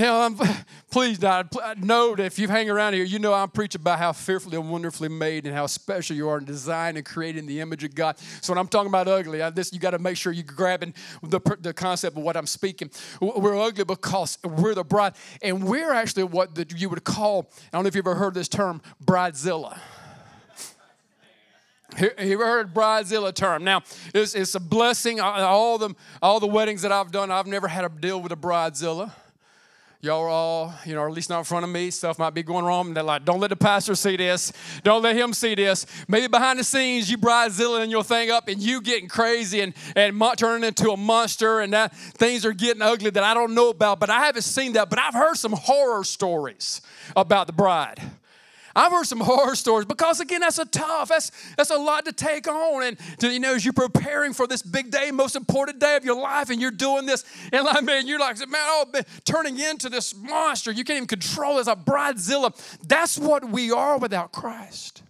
Now, 0.00 0.22
I'm, 0.22 0.34
please, 0.90 1.18
God, 1.18 1.50
know 1.76 2.16
that 2.16 2.24
if 2.24 2.38
you 2.38 2.48
hang 2.48 2.70
around 2.70 2.94
here, 2.94 3.04
you 3.04 3.18
know 3.18 3.34
I 3.34 3.46
preach 3.46 3.74
about 3.74 3.98
how 3.98 4.12
fearfully 4.12 4.56
and 4.56 4.70
wonderfully 4.70 5.10
made 5.10 5.44
and 5.44 5.54
how 5.54 5.66
special 5.66 6.16
you 6.16 6.26
are 6.30 6.38
and 6.38 6.46
designed 6.46 6.96
and 6.96 7.04
created 7.04 7.40
in 7.40 7.46
the 7.46 7.60
image 7.60 7.84
of 7.84 7.94
God. 7.94 8.18
So 8.40 8.54
when 8.54 8.58
I'm 8.58 8.66
talking 8.66 8.88
about 8.88 9.08
ugly, 9.08 9.42
I, 9.42 9.50
this 9.50 9.74
you 9.74 9.78
got 9.78 9.90
to 9.90 9.98
make 9.98 10.16
sure 10.16 10.32
you're 10.32 10.42
grabbing 10.42 10.94
the, 11.22 11.38
the 11.60 11.74
concept 11.74 12.16
of 12.16 12.22
what 12.22 12.34
I'm 12.34 12.46
speaking. 12.46 12.90
We're 13.20 13.60
ugly 13.60 13.84
because 13.84 14.38
we're 14.42 14.74
the 14.74 14.84
bride, 14.84 15.16
and 15.42 15.64
we're 15.64 15.92
actually 15.92 16.24
what 16.24 16.54
the, 16.54 16.66
you 16.74 16.88
would 16.88 17.04
call, 17.04 17.50
I 17.66 17.76
don't 17.76 17.82
know 17.82 17.88
if 17.88 17.94
you've 17.94 18.06
ever 18.06 18.16
heard 18.16 18.32
this 18.32 18.48
term, 18.48 18.80
bridezilla. 19.04 19.78
You 22.00 22.10
ever 22.18 22.46
heard 22.46 22.72
bridezilla 22.72 23.34
term? 23.34 23.64
Now, 23.64 23.82
it's, 24.14 24.34
it's 24.34 24.54
a 24.54 24.60
blessing. 24.60 25.20
All 25.20 25.76
the, 25.76 25.94
all 26.22 26.40
the 26.40 26.46
weddings 26.46 26.80
that 26.82 26.92
I've 26.92 27.12
done, 27.12 27.30
I've 27.30 27.46
never 27.46 27.68
had 27.68 27.82
to 27.82 27.90
deal 27.90 28.22
with 28.22 28.32
a 28.32 28.36
bridezilla 28.36 29.12
y'all 30.02 30.22
are 30.22 30.28
all, 30.28 30.74
you 30.86 30.94
know, 30.94 31.06
at 31.06 31.12
least 31.12 31.28
not 31.28 31.38
in 31.38 31.44
front 31.44 31.64
of 31.64 31.70
me, 31.70 31.90
stuff 31.90 32.18
might 32.18 32.34
be 32.34 32.42
going 32.42 32.64
wrong. 32.64 32.88
And 32.88 32.96
they're 32.96 33.04
like, 33.04 33.24
don't 33.24 33.40
let 33.40 33.50
the 33.50 33.56
pastor 33.56 33.94
see 33.94 34.16
this. 34.16 34.52
Don't 34.82 35.02
let 35.02 35.16
him 35.16 35.32
see 35.32 35.54
this. 35.54 35.86
Maybe 36.08 36.26
behind 36.26 36.58
the 36.58 36.64
scenes, 36.64 37.10
you 37.10 37.18
bridezilla 37.18 37.88
your 37.90 38.04
thing 38.04 38.30
up 38.30 38.48
and 38.48 38.60
you 38.60 38.80
getting 38.80 39.08
crazy 39.08 39.60
and, 39.60 39.74
and 39.94 40.20
turning 40.36 40.66
into 40.66 40.90
a 40.90 40.96
monster 40.96 41.60
and 41.60 41.72
that 41.72 41.94
things 41.94 42.44
are 42.46 42.52
getting 42.52 42.82
ugly 42.82 43.10
that 43.10 43.24
I 43.24 43.34
don't 43.34 43.54
know 43.54 43.70
about, 43.70 44.00
but 44.00 44.10
I 44.10 44.24
haven't 44.24 44.42
seen 44.42 44.72
that. 44.74 44.88
But 44.88 44.98
I've 44.98 45.14
heard 45.14 45.36
some 45.36 45.52
horror 45.52 46.04
stories 46.04 46.80
about 47.14 47.46
the 47.46 47.52
bride. 47.52 48.00
I've 48.74 48.92
heard 48.92 49.06
some 49.06 49.20
horror 49.20 49.54
stories 49.54 49.86
because 49.86 50.20
again, 50.20 50.40
that's 50.40 50.58
a 50.58 50.64
tough, 50.64 51.08
that's 51.08 51.32
that's 51.56 51.70
a 51.70 51.76
lot 51.76 52.04
to 52.04 52.12
take 52.12 52.48
on. 52.48 52.82
And 52.82 52.98
to, 53.18 53.28
you 53.28 53.40
know, 53.40 53.54
as 53.54 53.64
you're 53.64 53.72
preparing 53.72 54.32
for 54.32 54.46
this 54.46 54.62
big 54.62 54.90
day, 54.90 55.10
most 55.10 55.36
important 55.36 55.78
day 55.78 55.96
of 55.96 56.04
your 56.04 56.20
life, 56.20 56.50
and 56.50 56.60
you're 56.60 56.70
doing 56.70 57.06
this, 57.06 57.24
and 57.52 57.64
like, 57.64 57.82
man, 57.84 58.06
you're 58.06 58.20
like, 58.20 58.38
man, 58.38 58.60
oh, 58.64 58.86
man, 58.92 59.04
turning 59.24 59.58
into 59.58 59.88
this 59.88 60.14
monster. 60.14 60.70
You 60.70 60.84
can't 60.84 60.98
even 60.98 61.08
control 61.08 61.58
as 61.58 61.68
a 61.68 61.76
bridezilla. 61.76 62.54
That's 62.86 63.18
what 63.18 63.48
we 63.50 63.70
are 63.70 63.98
without 63.98 64.32
Christ. 64.32 65.02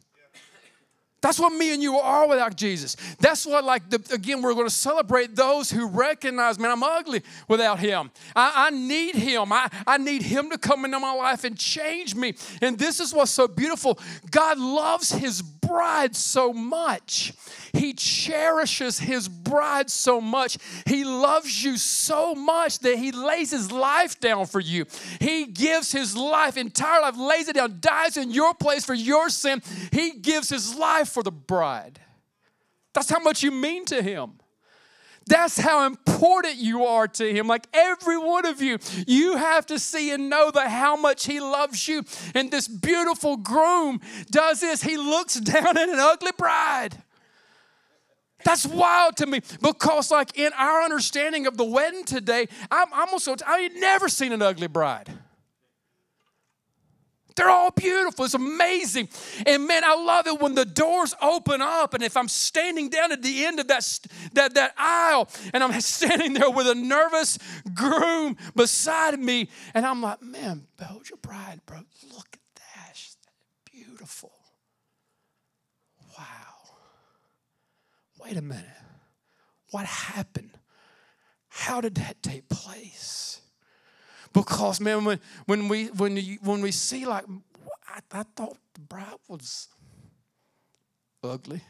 That's 1.20 1.38
what 1.38 1.50
me 1.50 1.74
and 1.74 1.82
you 1.82 1.96
are 1.96 2.26
without 2.26 2.56
Jesus. 2.56 2.96
That's 3.18 3.44
what, 3.44 3.64
like, 3.64 3.90
the, 3.90 4.02
again, 4.14 4.40
we're 4.40 4.54
going 4.54 4.66
to 4.66 4.74
celebrate 4.74 5.36
those 5.36 5.70
who 5.70 5.86
recognize, 5.86 6.58
man, 6.58 6.70
I'm 6.70 6.82
ugly 6.82 7.22
without 7.46 7.78
Him. 7.78 8.10
I, 8.34 8.68
I 8.68 8.70
need 8.70 9.14
Him. 9.14 9.52
I, 9.52 9.68
I 9.86 9.98
need 9.98 10.22
Him 10.22 10.50
to 10.50 10.58
come 10.58 10.84
into 10.84 10.98
my 10.98 11.12
life 11.12 11.44
and 11.44 11.58
change 11.58 12.14
me. 12.14 12.34
And 12.62 12.78
this 12.78 13.00
is 13.00 13.12
what's 13.12 13.30
so 13.30 13.46
beautiful. 13.46 13.98
God 14.30 14.58
loves 14.58 15.12
His 15.12 15.42
bride 15.70 16.16
so 16.16 16.52
much. 16.52 17.32
He 17.72 17.94
cherishes 17.94 18.98
his 18.98 19.28
bride 19.28 19.90
so 19.90 20.20
much. 20.20 20.58
He 20.86 21.04
loves 21.04 21.62
you 21.62 21.76
so 21.76 22.34
much 22.34 22.80
that 22.80 22.98
he 22.98 23.12
lays 23.12 23.52
his 23.52 23.70
life 23.70 24.18
down 24.18 24.46
for 24.46 24.60
you. 24.60 24.86
He 25.20 25.46
gives 25.46 25.92
his 25.92 26.16
life, 26.16 26.56
entire 26.56 27.02
life, 27.02 27.16
lays 27.16 27.48
it 27.48 27.54
down, 27.54 27.78
dies 27.80 28.16
in 28.16 28.30
your 28.30 28.54
place 28.54 28.84
for 28.84 28.94
your 28.94 29.28
sin. 29.28 29.62
He 29.92 30.12
gives 30.12 30.48
his 30.48 30.74
life 30.74 31.08
for 31.08 31.22
the 31.22 31.32
bride. 31.32 32.00
That's 32.92 33.10
how 33.10 33.20
much 33.20 33.42
you 33.42 33.52
mean 33.52 33.84
to 33.86 34.02
him. 34.02 34.32
That's 35.30 35.60
how 35.60 35.86
important 35.86 36.56
you 36.56 36.84
are 36.86 37.06
to 37.06 37.32
Him. 37.32 37.46
Like 37.46 37.68
every 37.72 38.18
one 38.18 38.46
of 38.46 38.60
you, 38.60 38.78
you 39.06 39.36
have 39.36 39.64
to 39.66 39.78
see 39.78 40.10
and 40.10 40.28
know 40.28 40.50
that 40.50 40.68
how 40.68 40.96
much 40.96 41.24
He 41.24 41.38
loves 41.38 41.86
you. 41.86 42.02
And 42.34 42.50
this 42.50 42.66
beautiful 42.66 43.36
groom 43.36 44.00
does 44.32 44.60
this. 44.60 44.82
He 44.82 44.96
looks 44.96 45.34
down 45.40 45.78
at 45.78 45.88
an 45.88 46.00
ugly 46.00 46.32
bride. 46.36 46.96
That's 48.44 48.66
wild 48.66 49.18
to 49.18 49.26
me 49.26 49.40
because, 49.62 50.10
like, 50.10 50.36
in 50.36 50.52
our 50.54 50.82
understanding 50.82 51.46
of 51.46 51.56
the 51.56 51.64
wedding 51.64 52.04
today, 52.04 52.48
I'm 52.68 52.92
almost 52.92 53.26
so, 53.26 53.36
I've 53.46 53.72
never 53.76 54.08
seen 54.08 54.32
an 54.32 54.42
ugly 54.42 54.66
bride. 54.66 55.12
They're 57.36 57.50
all 57.50 57.70
beautiful. 57.70 58.24
It's 58.24 58.34
amazing. 58.34 59.08
And 59.46 59.66
man, 59.66 59.84
I 59.84 59.94
love 59.94 60.26
it 60.26 60.40
when 60.40 60.54
the 60.54 60.64
doors 60.64 61.14
open 61.22 61.60
up. 61.60 61.94
And 61.94 62.02
if 62.02 62.16
I'm 62.16 62.28
standing 62.28 62.88
down 62.88 63.12
at 63.12 63.22
the 63.22 63.44
end 63.44 63.60
of 63.60 63.68
that, 63.68 63.98
that, 64.34 64.54
that 64.54 64.74
aisle 64.76 65.28
and 65.52 65.62
I'm 65.62 65.80
standing 65.80 66.34
there 66.34 66.50
with 66.50 66.68
a 66.68 66.74
nervous 66.74 67.38
groom 67.74 68.36
beside 68.54 69.18
me, 69.18 69.48
and 69.74 69.86
I'm 69.86 70.02
like, 70.02 70.22
man, 70.22 70.66
hold 70.80 71.08
your 71.08 71.18
bride, 71.18 71.60
bro. 71.66 71.78
Look 72.14 72.28
at 72.32 72.40
that. 72.56 72.96
She's 72.96 73.16
beautiful. 73.70 74.32
Wow. 76.18 76.24
Wait 78.24 78.36
a 78.36 78.42
minute. 78.42 78.64
What 79.70 79.86
happened? 79.86 80.58
How 81.48 81.80
did 81.80 81.96
that 81.96 82.22
take 82.22 82.48
place? 82.48 83.40
Because 84.32 84.80
man, 84.80 85.04
when, 85.04 85.20
when 85.46 85.68
we 85.68 85.86
when 85.86 86.16
you, 86.16 86.38
when 86.42 86.60
we 86.60 86.70
see 86.70 87.04
like 87.04 87.24
I, 87.86 88.00
I 88.12 88.22
thought 88.36 88.56
the 88.74 88.80
bride 88.80 89.18
was 89.28 89.68
ugly. 91.22 91.62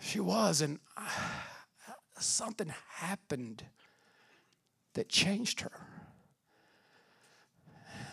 She 0.00 0.20
was, 0.20 0.60
and 0.60 0.80
I, 0.96 1.08
something 2.18 2.72
happened 2.90 3.64
that 4.94 5.08
changed 5.08 5.60
her. 5.60 5.72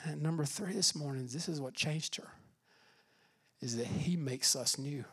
And 0.04 0.22
number 0.22 0.46
three 0.46 0.74
this 0.74 0.96
morning, 0.96 1.28
this 1.32 1.48
is 1.50 1.60
what 1.62 1.74
changed 1.74 2.16
her, 2.16 2.28
is 3.62 3.78
that 3.78 3.88
he 3.88 4.16
makes 4.16 4.56
us 4.56 4.78
new. 4.78 5.04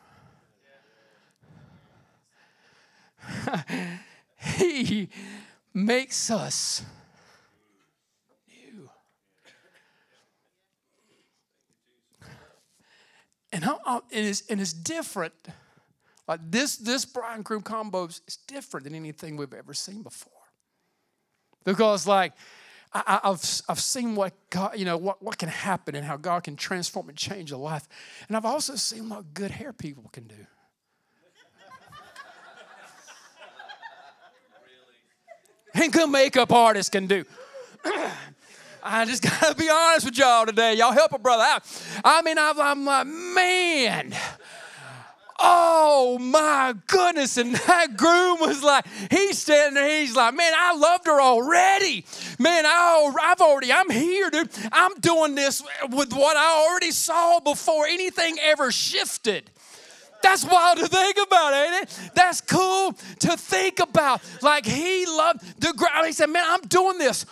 he 4.37 5.09
makes 5.73 6.31
us 6.31 6.83
And, 13.51 13.63
and, 13.63 14.01
it's, 14.11 14.43
and 14.49 14.61
it's 14.61 14.73
different. 14.73 15.33
Like 16.27 16.39
this, 16.49 16.77
this 16.77 17.05
bride 17.05 17.35
and 17.35 17.43
groom 17.43 17.61
combo 17.61 18.05
is 18.05 18.37
different 18.47 18.83
than 18.83 18.93
anything 18.93 19.35
we've 19.37 19.53
ever 19.53 19.73
seen 19.73 20.03
before. 20.03 20.31
Because 21.63 22.05
like 22.05 22.33
I, 22.93 23.19
have 23.23 23.61
I've 23.69 23.79
seen 23.79 24.15
what 24.15 24.33
God, 24.49 24.77
you 24.77 24.85
know, 24.85 24.97
what, 24.97 25.21
what 25.21 25.37
can 25.37 25.49
happen 25.49 25.95
and 25.95 26.05
how 26.05 26.17
God 26.17 26.43
can 26.43 26.55
transform 26.55 27.09
and 27.09 27.17
change 27.17 27.51
a 27.51 27.57
life. 27.57 27.87
And 28.27 28.37
I've 28.37 28.45
also 28.45 28.75
seen 28.75 29.09
what 29.09 29.33
good 29.33 29.51
hair 29.51 29.73
people 29.73 30.09
can 30.11 30.27
do. 30.27 30.47
and 35.83 35.93
good 35.93 36.09
makeup 36.09 36.51
artists 36.51 36.89
can 36.89 37.05
do. 37.07 37.25
I 38.83 39.05
just 39.05 39.23
gotta 39.41 39.55
be 39.55 39.69
honest 39.69 40.05
with 40.05 40.17
y'all 40.17 40.45
today. 40.45 40.75
Y'all 40.75 40.91
help 40.91 41.13
a 41.13 41.19
brother 41.19 41.43
out. 41.43 41.63
I 42.03 42.21
mean, 42.21 42.37
I'm 42.37 42.85
like, 42.85 43.07
man. 43.07 44.15
Oh 45.41 46.19
my 46.19 46.75
goodness. 46.87 47.37
And 47.37 47.55
that 47.55 47.95
groom 47.95 48.39
was 48.41 48.61
like, 48.61 48.85
he's 49.09 49.39
standing 49.39 49.75
there, 49.75 50.01
he's 50.01 50.15
like, 50.15 50.35
man, 50.35 50.51
I 50.55 50.75
loved 50.75 51.07
her 51.07 51.21
already. 51.21 52.05
Man, 52.37 52.65
I, 52.65 53.11
I've 53.21 53.39
already, 53.39 53.71
I'm 53.71 53.89
here, 53.89 54.29
dude. 54.29 54.49
I'm 54.71 54.99
doing 54.99 55.35
this 55.35 55.63
with 55.91 56.13
what 56.13 56.35
I 56.35 56.67
already 56.69 56.91
saw 56.91 57.39
before 57.39 57.85
anything 57.85 58.37
ever 58.41 58.69
shifted. 58.71 59.49
That's 60.21 60.43
wild 60.43 60.79
to 60.79 60.87
think 60.87 61.17
about, 61.25 61.53
ain't 61.53 61.83
it? 61.83 62.11
That's 62.13 62.41
cool 62.41 62.91
to 63.19 63.37
think 63.37 63.79
about. 63.79 64.21
Like 64.41 64.65
he 64.65 65.05
loved 65.05 65.61
the 65.61 65.71
ground. 65.71 66.05
He 66.05 66.11
said, 66.11 66.27
man, 66.27 66.43
I'm 66.45 66.61
doing 66.67 66.97
this 66.97 67.25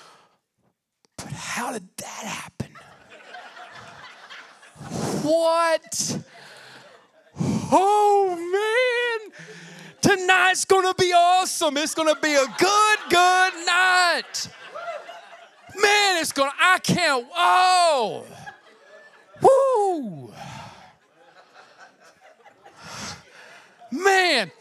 but 1.17 1.32
how 1.34 1.73
did 1.73 1.88
that 1.97 2.25
happen? 2.25 2.71
what? 5.23 6.19
Oh 7.69 8.36
man, 8.39 9.32
tonight's 10.01 10.65
gonna 10.65 10.93
be 10.93 11.12
awesome. 11.13 11.77
It's 11.77 11.93
gonna 11.93 12.15
be 12.15 12.34
a 12.34 12.45
good, 12.58 12.99
good 13.10 13.53
night. 13.65 14.49
Man, 15.82 16.21
it's 16.21 16.32
gonna, 16.32 16.53
I 16.60 16.80
can't, 16.80 17.27
oh, 17.36 18.25
woo. 19.41 20.34
Man, 23.91 24.51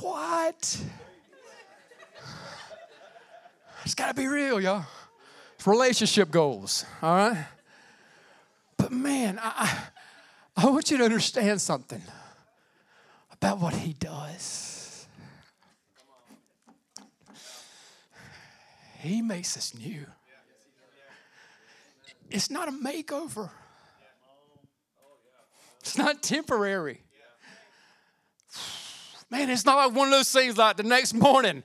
what? 0.00 0.80
It's 3.88 3.94
got 3.94 4.08
to 4.08 4.14
be 4.14 4.26
real, 4.26 4.60
y'all. 4.60 4.84
It's 5.54 5.66
relationship 5.66 6.30
goals, 6.30 6.84
all 7.00 7.16
right? 7.16 7.46
But 8.76 8.92
man, 8.92 9.40
I, 9.42 9.78
I 10.58 10.66
want 10.66 10.90
you 10.90 10.98
to 10.98 11.04
understand 11.04 11.58
something 11.62 12.02
about 13.32 13.60
what 13.60 13.72
he 13.72 13.94
does. 13.94 15.06
He 18.98 19.22
makes 19.22 19.56
us 19.56 19.74
new. 19.74 20.04
It's 22.28 22.50
not 22.50 22.68
a 22.68 22.72
makeover. 22.72 23.48
It's 25.80 25.96
not 25.96 26.22
temporary. 26.22 27.00
Man, 29.30 29.48
it's 29.48 29.64
not 29.64 29.76
like 29.76 29.96
one 29.96 30.08
of 30.08 30.12
those 30.12 30.30
things 30.30 30.58
like 30.58 30.76
the 30.76 30.82
next 30.82 31.14
morning 31.14 31.62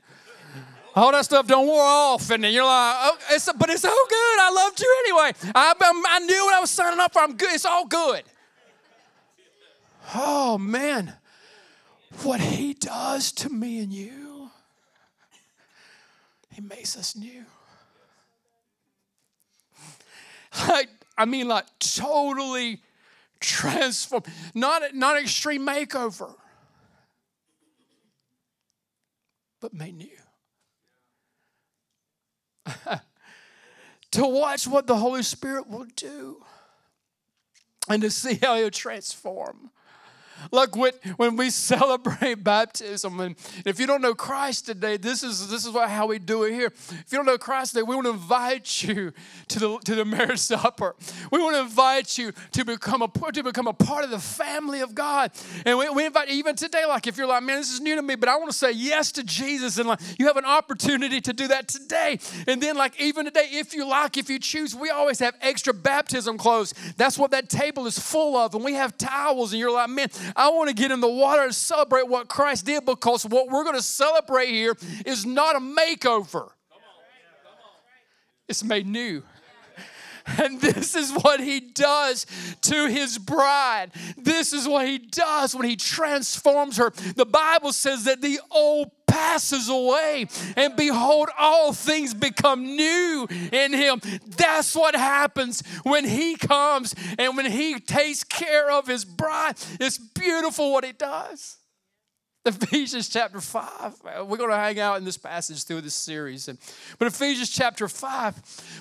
all 0.95 1.11
that 1.11 1.25
stuff 1.25 1.47
don't 1.47 1.67
wear 1.67 1.81
off, 1.81 2.29
and 2.29 2.43
then 2.43 2.53
you're 2.53 2.63
like, 2.63 2.95
oh, 2.99 3.17
it's, 3.31 3.49
but 3.57 3.69
it's 3.69 3.83
all 3.83 4.05
good. 4.09 4.39
I 4.39 4.51
loved 4.53 4.79
you 4.79 5.03
anyway. 5.05 5.51
I, 5.55 5.73
I 6.09 6.19
knew 6.19 6.45
what 6.45 6.53
I 6.53 6.59
was 6.59 6.69
signing 6.69 6.99
up 6.99 7.13
for. 7.13 7.19
I'm 7.19 7.35
good. 7.35 7.53
It's 7.53 7.65
all 7.65 7.85
good. 7.85 8.23
Oh 10.13 10.57
man, 10.57 11.13
what 12.23 12.39
He 12.39 12.73
does 12.73 13.31
to 13.33 13.49
me 13.49 13.79
and 13.79 13.91
you, 13.91 14.49
He 16.51 16.61
makes 16.61 16.97
us 16.97 17.15
new. 17.15 17.45
Like 20.67 20.89
I 21.17 21.25
mean, 21.25 21.47
like 21.47 21.65
totally 21.79 22.81
transform. 23.39 24.23
Not 24.53 24.93
not 24.93 25.19
extreme 25.19 25.65
makeover, 25.65 26.35
but 29.59 29.73
made 29.73 29.97
new. 29.97 30.09
to 34.11 34.25
watch 34.25 34.67
what 34.67 34.87
the 34.87 34.97
Holy 34.97 35.23
Spirit 35.23 35.67
will 35.67 35.87
do 35.95 36.43
and 37.89 38.01
to 38.01 38.09
see 38.09 38.39
how 38.41 38.55
He'll 38.55 38.69
transform. 38.69 39.71
Like 40.51 40.75
when, 40.75 40.93
when 41.17 41.35
we 41.35 41.49
celebrate 41.73 42.43
baptism, 42.43 43.19
and 43.19 43.35
if 43.65 43.79
you 43.79 43.87
don't 43.87 44.01
know 44.01 44.15
Christ 44.15 44.65
today, 44.65 44.97
this 44.97 45.23
is 45.23 45.49
this 45.49 45.65
is 45.65 45.73
how 45.73 46.07
we 46.07 46.19
do 46.19 46.43
it 46.43 46.53
here. 46.53 46.67
If 46.67 47.05
you 47.11 47.17
don't 47.17 47.25
know 47.25 47.37
Christ 47.37 47.73
today, 47.73 47.83
we 47.83 47.95
want 47.95 48.07
to 48.07 48.13
invite 48.13 48.83
you 48.83 49.13
to 49.49 49.59
the 49.59 49.77
to 49.79 49.95
the 49.95 50.05
marriage 50.05 50.39
supper. 50.39 50.95
We 51.31 51.39
want 51.39 51.55
to 51.55 51.61
invite 51.61 52.17
you 52.17 52.31
to 52.51 52.65
become 52.65 53.01
a 53.01 53.07
to 53.07 53.43
become 53.43 53.67
a 53.67 53.73
part 53.73 54.03
of 54.03 54.09
the 54.09 54.19
family 54.19 54.81
of 54.81 54.93
God. 54.93 55.31
And 55.65 55.77
we, 55.77 55.89
we 55.89 56.05
invite 56.05 56.29
even 56.29 56.55
today, 56.55 56.85
like 56.85 57.07
if 57.07 57.17
you're 57.17 57.27
like, 57.27 57.43
man, 57.43 57.57
this 57.57 57.71
is 57.71 57.81
new 57.81 57.95
to 57.95 58.01
me, 58.01 58.15
but 58.15 58.29
I 58.29 58.35
want 58.35 58.51
to 58.51 58.57
say 58.57 58.71
yes 58.71 59.11
to 59.13 59.23
Jesus, 59.23 59.77
and 59.77 59.87
like 59.87 59.99
you 60.19 60.27
have 60.27 60.37
an 60.37 60.45
opportunity 60.45 61.21
to 61.21 61.33
do 61.33 61.47
that 61.47 61.67
today. 61.67 62.19
And 62.47 62.61
then 62.61 62.75
like 62.75 62.99
even 62.99 63.25
today, 63.25 63.47
if 63.51 63.73
you 63.73 63.87
like, 63.87 64.17
if 64.17 64.29
you 64.29 64.39
choose, 64.39 64.75
we 64.75 64.89
always 64.89 65.19
have 65.19 65.35
extra 65.41 65.73
baptism 65.73 66.37
clothes. 66.37 66.73
That's 66.97 67.17
what 67.17 67.31
that 67.31 67.49
table 67.49 67.87
is 67.87 67.97
full 67.97 68.35
of, 68.37 68.53
and 68.55 68.63
we 68.63 68.73
have 68.73 68.97
towels, 68.97 69.53
and 69.53 69.59
you're 69.59 69.71
like, 69.71 69.89
man, 69.89 70.09
I 70.35 70.49
want 70.49 70.69
to 70.69 70.75
get 70.75 70.91
in 70.91 70.99
the 70.99 71.07
water 71.07 71.43
and 71.43 71.53
celebrate 71.53 72.07
what 72.07 72.27
Christ 72.27 72.65
did 72.65 72.85
because 72.85 73.25
what 73.25 73.49
we're 73.49 73.63
going 73.63 73.75
to 73.75 73.81
celebrate 73.81 74.49
here 74.49 74.75
is 75.05 75.25
not 75.25 75.55
a 75.55 75.59
makeover, 75.59 76.49
it's 78.47 78.63
made 78.63 78.87
new. 78.87 79.23
And 80.37 80.61
this 80.61 80.95
is 80.95 81.11
what 81.11 81.41
he 81.41 81.59
does 81.59 82.25
to 82.61 82.87
his 82.87 83.17
bride. 83.17 83.91
This 84.17 84.53
is 84.53 84.65
what 84.65 84.87
he 84.87 84.97
does 84.97 85.53
when 85.53 85.67
he 85.67 85.75
transforms 85.75 86.77
her. 86.77 86.91
The 86.91 87.25
Bible 87.25 87.73
says 87.73 88.05
that 88.05 88.21
the 88.21 88.39
old 88.49 89.02
passes 89.13 89.69
away, 89.69 90.25
and 90.57 90.75
behold, 90.75 91.29
all 91.37 91.71
things 91.71 92.15
become 92.15 92.63
new 92.63 93.27
in 93.51 93.71
him. 93.71 94.01
That's 94.37 94.75
what 94.75 94.95
happens 94.95 95.61
when 95.83 96.03
he 96.03 96.35
comes 96.35 96.95
and 97.19 97.37
when 97.37 97.51
he 97.51 97.79
takes 97.79 98.23
care 98.23 98.71
of 98.71 98.87
his 98.87 99.05
bride. 99.05 99.55
It's 99.79 99.99
beautiful 99.99 100.73
what 100.73 100.83
he 100.83 100.93
does. 100.93 101.57
Ephesians 102.45 103.07
chapter 103.07 103.39
5. 103.39 104.01
We're 104.25 104.37
going 104.37 104.49
to 104.49 104.55
hang 104.55 104.79
out 104.79 104.97
in 104.97 105.05
this 105.05 105.17
passage 105.17 105.63
through 105.63 105.81
this 105.81 105.93
series. 105.93 106.49
But 106.97 107.07
Ephesians 107.07 107.51
chapter 107.51 107.87
5, 107.87 108.35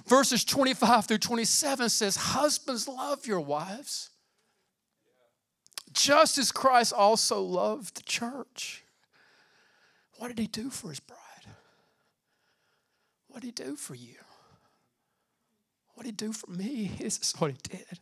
verses 0.07 0.45
25 0.45 1.07
through 1.07 1.18
27 1.18 1.88
says, 1.90 2.16
Husbands, 2.16 2.88
love 2.88 3.27
your 3.27 3.40
wives, 3.40 4.11
just 5.92 6.38
as 6.38 6.51
Christ 6.51 6.95
also 6.95 7.40
loved 7.42 7.99
the 7.99 8.03
church. 8.03 8.82
What 10.18 10.29
did 10.29 10.38
he 10.38 10.46
do 10.46 10.70
for 10.70 10.90
his 10.90 11.01
bride? 11.01 11.18
What 13.29 13.40
did 13.40 13.59
he 13.59 13.64
do 13.64 13.77
for 13.77 13.94
you? 13.94 14.16
What 15.94 16.05
did 16.05 16.20
he 16.20 16.27
do 16.27 16.33
for 16.33 16.51
me? 16.51 16.92
This 16.98 17.18
is 17.18 17.35
what 17.38 17.51
he 17.51 17.57
did. 17.62 17.98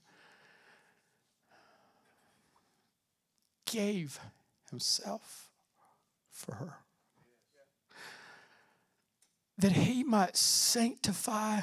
Gave 3.64 4.18
himself 4.70 5.50
for 6.30 6.54
her. 6.54 6.74
That 9.58 9.72
he 9.72 10.02
might 10.02 10.36
sanctify 10.36 11.60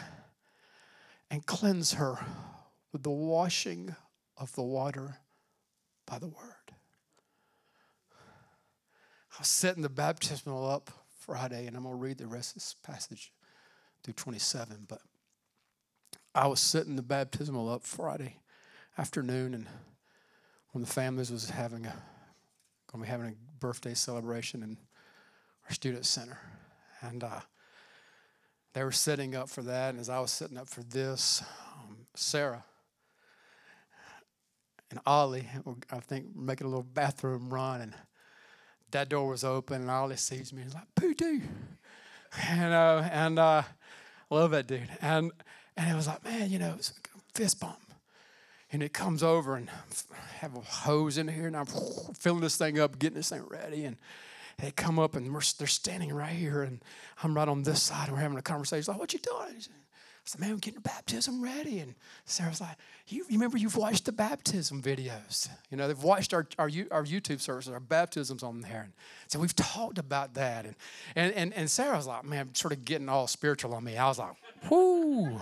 and 1.30 1.46
cleanse 1.46 1.94
her 1.94 2.20
with 2.94 3.04
the 3.04 3.10
washing 3.10 3.96
of 4.38 4.54
the 4.54 4.64
water 4.64 5.18
by 6.06 6.20
the 6.20 6.28
word. 6.28 6.57
I 9.38 9.42
was 9.42 9.50
setting 9.50 9.84
the 9.84 9.90
baptismal 9.90 10.68
up 10.68 10.90
Friday, 11.20 11.68
and 11.68 11.78
I'm 11.78 11.84
going 11.84 11.94
to 11.94 12.02
read 12.02 12.18
the 12.18 12.26
rest 12.26 12.56
of 12.56 12.56
this 12.56 12.76
passage 12.82 13.32
through 14.04 14.16
27. 14.16 14.88
But 14.90 15.00
I 16.34 16.48
was 16.48 16.60
setting 16.60 16.96
the 16.96 17.04
baptismal 17.04 17.70
up 17.70 17.84
Friday 17.84 18.38
afternoon, 18.98 19.54
and 19.54 19.68
when 20.72 20.84
the 20.84 20.90
families 20.90 21.32
was 21.32 21.52
having 21.52 21.86
a 21.86 21.94
going 22.92 23.04
to 23.04 23.08
be 23.08 23.12
having 23.12 23.28
a 23.28 23.60
birthday 23.60 23.94
celebration 23.94 24.64
in 24.64 24.78
our 25.68 25.74
student 25.74 26.06
center. 26.06 26.40
And 27.02 27.24
uh, 27.24 27.42
they 28.74 28.84
were 28.84 28.92
setting 28.92 29.36
up 29.36 29.50
for 29.50 29.62
that. 29.62 29.92
And 29.92 30.00
as 30.00 30.10
I 30.10 30.20
was 30.20 30.32
setting 30.32 30.58
up 30.58 30.68
for 30.68 30.82
this, 30.82 31.44
um, 31.76 31.98
Sarah 32.16 32.64
and 34.90 35.00
Ollie, 35.06 35.48
I 35.92 36.00
think, 36.00 36.36
making 36.36 36.66
a 36.66 36.70
little 36.70 36.82
bathroom 36.82 37.54
run. 37.54 37.82
And 37.82 37.94
that 38.92 39.10
door 39.10 39.28
was 39.28 39.44
open, 39.44 39.82
and 39.82 39.92
Ollie 39.92 40.16
sees 40.18 40.54
me 40.54 40.64
he's 40.64 40.74
like, 40.74 40.94
Poo 40.96 41.14
doo. 41.14 41.42
And, 42.48 42.74
uh, 42.74 43.10
and 43.12 43.40
uh, 43.40 43.64
I 44.30 44.36
love 44.36 44.52
that 44.52 44.68
dude. 44.68 44.90
And, 45.02 45.32
and 45.76 45.90
it 45.90 45.96
was 45.96 46.08
like, 46.08 46.24
man, 46.24 46.50
you 46.50 46.60
know, 46.60 46.74
it's 46.78 46.92
a 46.92 46.94
fist 47.34 47.60
bump 47.60 47.80
and 48.72 48.84
it 48.84 48.94
comes 48.94 49.24
over 49.24 49.56
and 49.56 49.70
I 50.12 50.16
have 50.40 50.56
a 50.56 50.62
hose 50.62 51.18
in 51.18 51.28
here 51.28 51.48
and 51.48 51.56
I'm 51.56 51.66
filling 52.18 52.42
this 52.42 52.58
thing 52.58 52.80
up, 52.80 53.00
getting 53.00 53.18
this 53.18 53.30
thing 53.30 53.44
ready. 53.48 53.86
And 53.86 53.98
they 54.58 54.72
come 54.72 55.00
up 55.00 55.16
and 55.16 55.34
they're 55.34 55.68
standing 55.68 56.14
right 56.14 56.36
here 56.36 56.64
and 56.64 56.82
I'm 57.24 57.36
right 57.36 57.48
on 57.48 57.64
this 57.64 57.82
side 57.82 58.08
and 58.08 58.18
we're 58.18 58.22
having 58.24 58.38
a 58.38 58.42
conversation. 58.42 58.92
Like, 58.92 59.00
what 59.00 59.14
you 59.14 59.20
doing? 59.20 59.64
Said, 60.28 60.42
man, 60.42 60.52
I'm 60.52 60.58
getting 60.58 60.82
baptism 60.82 61.42
ready. 61.42 61.80
And 61.80 61.96
Sarah's 62.26 62.60
like, 62.60 62.76
you, 63.08 63.26
remember 63.32 63.58
you've 63.58 63.78
watched 63.78 64.04
the 64.04 64.12
baptism 64.12 64.82
videos. 64.82 65.48
You 65.72 65.78
know, 65.78 65.88
they've 65.88 66.04
watched 66.04 66.34
our, 66.34 66.46
our, 66.60 66.70
our 66.92 67.06
YouTube 67.06 67.40
services, 67.40 67.72
our 67.72 67.80
baptisms 67.80 68.44
on 68.44 68.60
there. 68.60 68.82
And 68.82 68.94
so 69.28 69.40
we've 69.40 69.56
talked 69.56 69.98
about 69.98 70.34
that. 70.34 70.66
And, 70.66 70.76
and, 71.16 71.34
and, 71.34 71.54
and 71.54 71.72
Sarah 71.72 71.96
was 71.96 72.08
like, 72.08 72.26
man, 72.26 72.54
sort 72.56 72.74
of 72.74 72.84
getting 72.84 73.08
all 73.08 73.26
spiritual 73.28 73.74
on 73.74 73.86
me. 73.86 73.96
I 73.96 74.06
was 74.06 74.20
like, 74.20 74.34
whoo. 74.70 75.40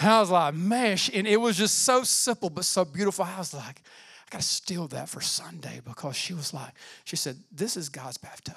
I 0.00 0.20
was 0.20 0.30
like, 0.30 0.54
man, 0.54 0.96
and 1.12 1.26
it 1.26 1.38
was 1.38 1.58
just 1.58 1.80
so 1.80 2.04
simple 2.04 2.48
but 2.48 2.64
so 2.64 2.86
beautiful. 2.86 3.26
I 3.26 3.36
was 3.36 3.52
like, 3.52 3.82
I 4.26 4.30
got 4.30 4.40
to 4.40 4.46
steal 4.46 4.88
that 4.88 5.10
for 5.10 5.20
Sunday 5.20 5.82
because 5.84 6.16
she 6.16 6.32
was 6.32 6.54
like, 6.54 6.72
she 7.04 7.16
said, 7.16 7.36
this 7.52 7.76
is 7.76 7.90
God's 7.90 8.16
bathtub. 8.16 8.56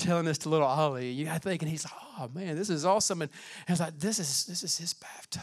Telling 0.00 0.24
this 0.24 0.38
to 0.38 0.48
little 0.48 0.66
Ollie, 0.66 1.10
you 1.10 1.26
know, 1.26 1.36
thinking 1.36 1.68
he's 1.68 1.84
like, 1.84 1.92
oh 2.18 2.30
man, 2.34 2.56
this 2.56 2.70
is 2.70 2.86
awesome. 2.86 3.20
And, 3.20 3.30
and 3.66 3.68
I 3.68 3.72
was 3.72 3.80
like, 3.80 3.98
this 3.98 4.18
is 4.18 4.46
this 4.46 4.62
is 4.62 4.78
his 4.78 4.94
bathtub. 4.94 5.42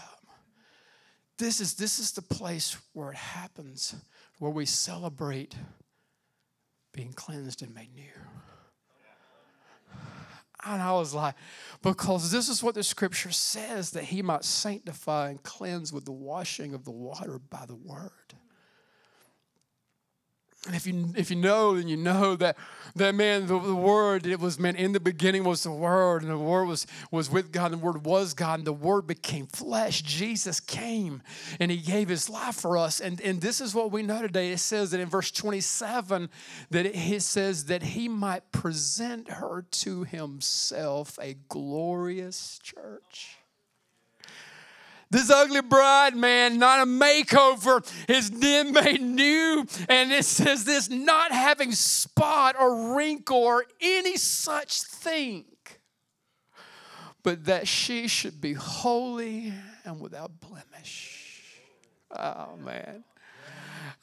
This 1.37 1.61
is 1.61 1.75
this 1.75 1.99
is 1.99 2.11
the 2.11 2.23
place 2.23 2.75
where 2.93 3.11
it 3.11 3.17
happens, 3.17 3.95
where 4.39 4.49
we 4.49 4.65
celebrate 4.65 5.55
being 6.91 7.13
cleansed 7.13 7.61
and 7.61 7.75
made 7.75 7.93
new. 7.93 8.09
And 10.65 10.81
I 10.81 10.91
was 10.93 11.13
like, 11.13 11.35
because 11.83 12.31
this 12.31 12.49
is 12.49 12.63
what 12.63 12.73
the 12.73 12.81
scripture 12.81 13.31
says 13.31 13.91
that 13.91 14.05
he 14.05 14.23
might 14.23 14.43
sanctify 14.43 15.29
and 15.29 15.41
cleanse 15.43 15.93
with 15.93 16.05
the 16.05 16.11
washing 16.11 16.73
of 16.73 16.83
the 16.83 16.91
water 16.91 17.39
by 17.39 17.65
the 17.67 17.75
word. 17.75 18.33
And 20.67 20.75
if 20.75 20.85
you 20.85 21.13
if 21.15 21.29
you 21.29 21.37
know, 21.37 21.75
then 21.75 21.87
you 21.87 21.97
know 21.97 22.35
that 22.35 22.57
that 22.95 23.15
man, 23.15 23.47
the, 23.47 23.57
the, 23.59 23.75
word 23.75 24.25
it 24.25 24.39
was 24.39 24.59
meant 24.59 24.77
in 24.77 24.91
the 24.91 24.99
beginning 24.99 25.43
was 25.43 25.63
the 25.63 25.71
word, 25.71 26.23
and 26.23 26.31
the 26.31 26.37
word 26.37 26.65
was 26.65 26.85
was 27.09 27.29
with 27.29 27.51
God, 27.51 27.71
and 27.71 27.81
the 27.81 27.85
word 27.85 28.05
was 28.05 28.33
God, 28.33 28.59
and 28.59 28.67
the 28.67 28.73
word 28.73 29.07
became 29.07 29.47
flesh. 29.47 30.01
Jesus 30.01 30.59
came 30.59 31.21
and 31.59 31.71
he 31.71 31.77
gave 31.77 32.09
his 32.09 32.29
life 32.29 32.55
for 32.55 32.77
us. 32.77 32.99
And, 32.99 33.21
and 33.21 33.41
this 33.41 33.61
is 33.61 33.73
what 33.73 33.91
we 33.91 34.03
know 34.03 34.21
today. 34.21 34.51
It 34.51 34.59
says 34.59 34.91
that 34.91 34.99
in 34.99 35.07
verse 35.07 35.31
27 35.31 36.29
that 36.71 36.85
it, 36.85 36.95
it 36.95 37.21
says 37.21 37.65
that 37.65 37.83
he 37.83 38.09
might 38.09 38.51
present 38.51 39.29
her 39.29 39.65
to 39.71 40.03
himself 40.03 41.17
a 41.21 41.35
glorious 41.47 42.59
church. 42.61 43.36
This 45.09 45.29
ugly 45.29 45.61
bride, 45.61 46.15
man, 46.15 46.59
not 46.59 46.81
a 46.81 46.85
makeover, 46.85 47.85
is 48.09 48.29
then 48.29 48.73
made 48.73 49.01
new. 49.01 49.65
And 49.87 50.11
it 50.11 50.25
says 50.25 50.65
this 50.65 50.89
not 50.89 51.31
having 51.31 51.71
spot 51.71 52.55
or 52.59 52.95
wrinkle 52.95 53.37
or 53.37 53.65
any 53.79 54.17
such 54.17 54.81
thing, 54.81 55.45
but 57.23 57.45
that 57.45 57.67
she 57.67 58.07
should 58.07 58.41
be 58.41 58.53
holy 58.53 59.53
and 59.85 60.01
without 60.01 60.31
blemish. 60.41 61.53
Oh, 62.11 62.57
man. 62.57 63.05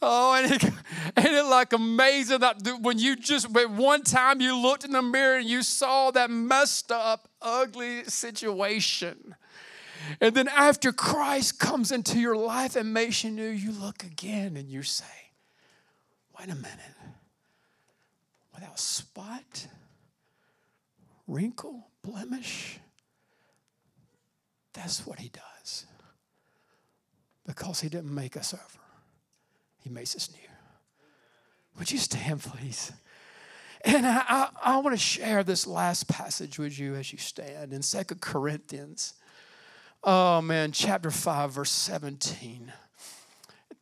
Oh, 0.00 0.34
and 0.34 0.52
it, 0.52 0.64
it 1.16 1.44
like 1.46 1.74
amazing 1.74 2.40
that 2.40 2.56
when 2.80 2.98
you 2.98 3.14
just, 3.16 3.50
when 3.50 3.76
one 3.76 4.02
time 4.02 4.40
you 4.40 4.56
looked 4.56 4.84
in 4.84 4.92
the 4.92 5.02
mirror 5.02 5.36
and 5.36 5.48
you 5.48 5.62
saw 5.62 6.10
that 6.12 6.30
messed 6.30 6.90
up, 6.90 7.28
ugly 7.42 8.04
situation 8.04 9.34
and 10.20 10.34
then 10.34 10.48
after 10.48 10.92
Christ 10.92 11.58
comes 11.58 11.92
into 11.92 12.18
your 12.18 12.36
life 12.36 12.76
and 12.76 12.92
makes 12.92 13.24
you 13.24 13.30
new, 13.30 13.48
you 13.48 13.72
look 13.72 14.04
again 14.04 14.56
and 14.56 14.68
you 14.68 14.82
say, 14.82 15.04
wait 16.38 16.48
a 16.50 16.54
minute. 16.54 16.80
Without 18.54 18.78
spot, 18.78 19.66
wrinkle, 21.26 21.88
blemish, 22.02 22.78
that's 24.72 25.06
what 25.06 25.18
he 25.18 25.28
does. 25.28 25.86
Because 27.46 27.80
he 27.80 27.88
didn't 27.88 28.14
make 28.14 28.36
us 28.36 28.54
over, 28.54 28.82
he 29.82 29.90
makes 29.90 30.14
us 30.16 30.30
new. 30.30 30.38
Would 31.78 31.90
you 31.90 31.98
stand, 31.98 32.42
please? 32.42 32.92
And 33.84 34.06
I, 34.06 34.24
I, 34.28 34.48
I 34.62 34.76
want 34.78 34.94
to 34.94 35.02
share 35.02 35.42
this 35.42 35.66
last 35.66 36.08
passage 36.08 36.58
with 36.58 36.78
you 36.78 36.94
as 36.94 37.12
you 37.12 37.18
stand 37.18 37.72
in 37.72 37.82
Second 37.82 38.20
Corinthians 38.20 39.14
Oh 40.06 40.42
man, 40.42 40.70
chapter 40.72 41.10
5, 41.10 41.52
verse 41.52 41.70
17. 41.70 42.70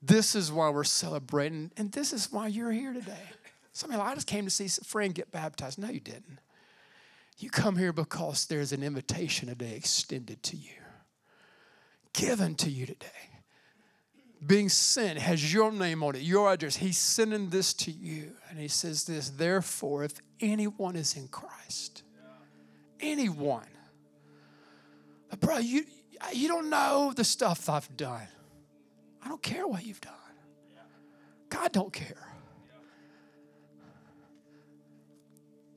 This 0.00 0.37
is 0.37 0.52
why 0.52 0.70
we're 0.70 0.85
celebrating, 0.85 1.72
and 1.76 1.90
this 1.90 2.12
is 2.12 2.30
why 2.30 2.46
you're 2.46 2.70
here 2.70 2.92
today. 2.92 3.30
Some 3.72 3.90
of 3.90 3.96
you, 3.96 4.02
I 4.02 4.14
just 4.14 4.28
came 4.28 4.44
to 4.44 4.50
see 4.50 4.66
a 4.66 4.85
friend 4.85 5.12
get 5.12 5.32
baptized. 5.32 5.80
No, 5.80 5.88
you 5.88 5.98
didn't. 5.98 6.38
You 7.38 7.50
come 7.50 7.76
here 7.76 7.92
because 7.92 8.46
there's 8.46 8.72
an 8.72 8.85
invitation 8.85 9.48
today 9.48 9.74
extended 9.74 10.44
to 10.44 10.56
you, 10.56 10.74
given 12.12 12.54
to 12.56 12.70
you 12.70 12.87
today. 12.87 13.08
Being 14.46 14.68
sent 14.68 15.18
has 15.18 15.52
your 15.52 15.72
name 15.72 16.04
on 16.04 16.14
it, 16.14 16.22
your 16.22 16.52
address. 16.52 16.76
He's 16.76 16.98
sending 16.98 17.48
this 17.48 17.74
to 17.74 17.90
you. 17.90 18.32
And 18.48 18.61
he 18.61 18.68
says 18.68 19.04
this, 19.04 19.30
therefore, 19.30 20.04
if 20.04 20.14
anyone 20.40 20.94
is 20.94 21.16
in 21.16 21.26
Christ, 21.28 22.02
anyone, 23.00 23.66
bro, 25.40 25.58
you 25.58 25.85
you 26.32 26.48
don't 26.48 26.70
know 26.70 27.12
the 27.14 27.24
stuff 27.24 27.68
I've 27.68 27.96
done. 27.96 28.28
I 29.24 29.28
don't 29.28 29.42
care 29.42 29.66
what 29.66 29.85
you've 29.85 30.00
done. 30.00 30.12
God 31.48 31.72
don't 31.72 31.92
care. 31.92 32.32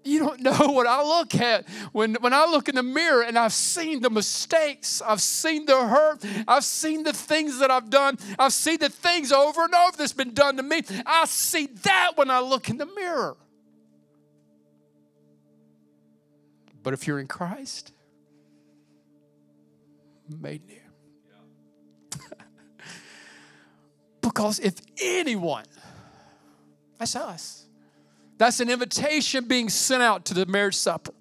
You 0.05 0.19
don't 0.19 0.39
know 0.41 0.51
what 0.71 0.87
I 0.87 1.03
look 1.03 1.35
at 1.35 1.67
when, 1.91 2.13
when 2.15 2.33
I 2.33 2.45
look 2.45 2.69
in 2.69 2.75
the 2.75 2.83
mirror 2.83 3.23
and 3.23 3.37
I've 3.37 3.53
seen 3.53 4.01
the 4.01 4.09
mistakes, 4.09 5.01
I've 5.05 5.21
seen 5.21 5.65
the 5.65 5.87
hurt, 5.87 6.23
I've 6.47 6.63
seen 6.63 7.03
the 7.03 7.11
things 7.11 7.59
that 7.59 7.71
I've 7.71 7.89
done, 7.89 8.17
I've 8.37 8.53
seen 8.53 8.77
the 8.77 8.89
things 8.89 9.31
over 9.31 9.63
and 9.63 9.73
over 9.73 9.97
that's 9.97 10.13
been 10.13 10.33
done 10.33 10.57
to 10.57 10.63
me. 10.63 10.83
I 11.05 11.25
see 11.25 11.67
that 11.83 12.11
when 12.15 12.29
I 12.29 12.39
look 12.39 12.69
in 12.69 12.77
the 12.77 12.85
mirror. 12.85 13.35
But 16.83 16.93
if 16.93 17.07
you're 17.07 17.19
in 17.19 17.27
Christ, 17.27 17.91
made 20.29 20.65
new. 20.67 22.19
because 24.21 24.59
if 24.59 24.75
anyone, 25.01 25.65
that's 26.97 27.15
us, 27.15 27.65
That's 28.37 28.59
an 28.59 28.69
invitation 28.69 29.45
being 29.45 29.69
sent 29.69 30.03
out 30.03 30.25
to 30.25 30.33
the 30.33 30.45
marriage 30.45 30.75
supper. 30.75 31.13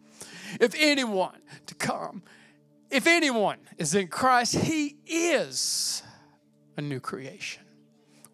If 0.61 0.75
anyone 0.77 1.39
to 1.67 1.75
come, 1.75 2.23
if 2.91 3.07
anyone 3.07 3.59
is 3.79 3.95
in 3.95 4.09
Christ, 4.09 4.57
he 4.57 4.97
is 5.07 6.03
a 6.77 6.83
new 6.83 7.01
creation. 7.01 7.63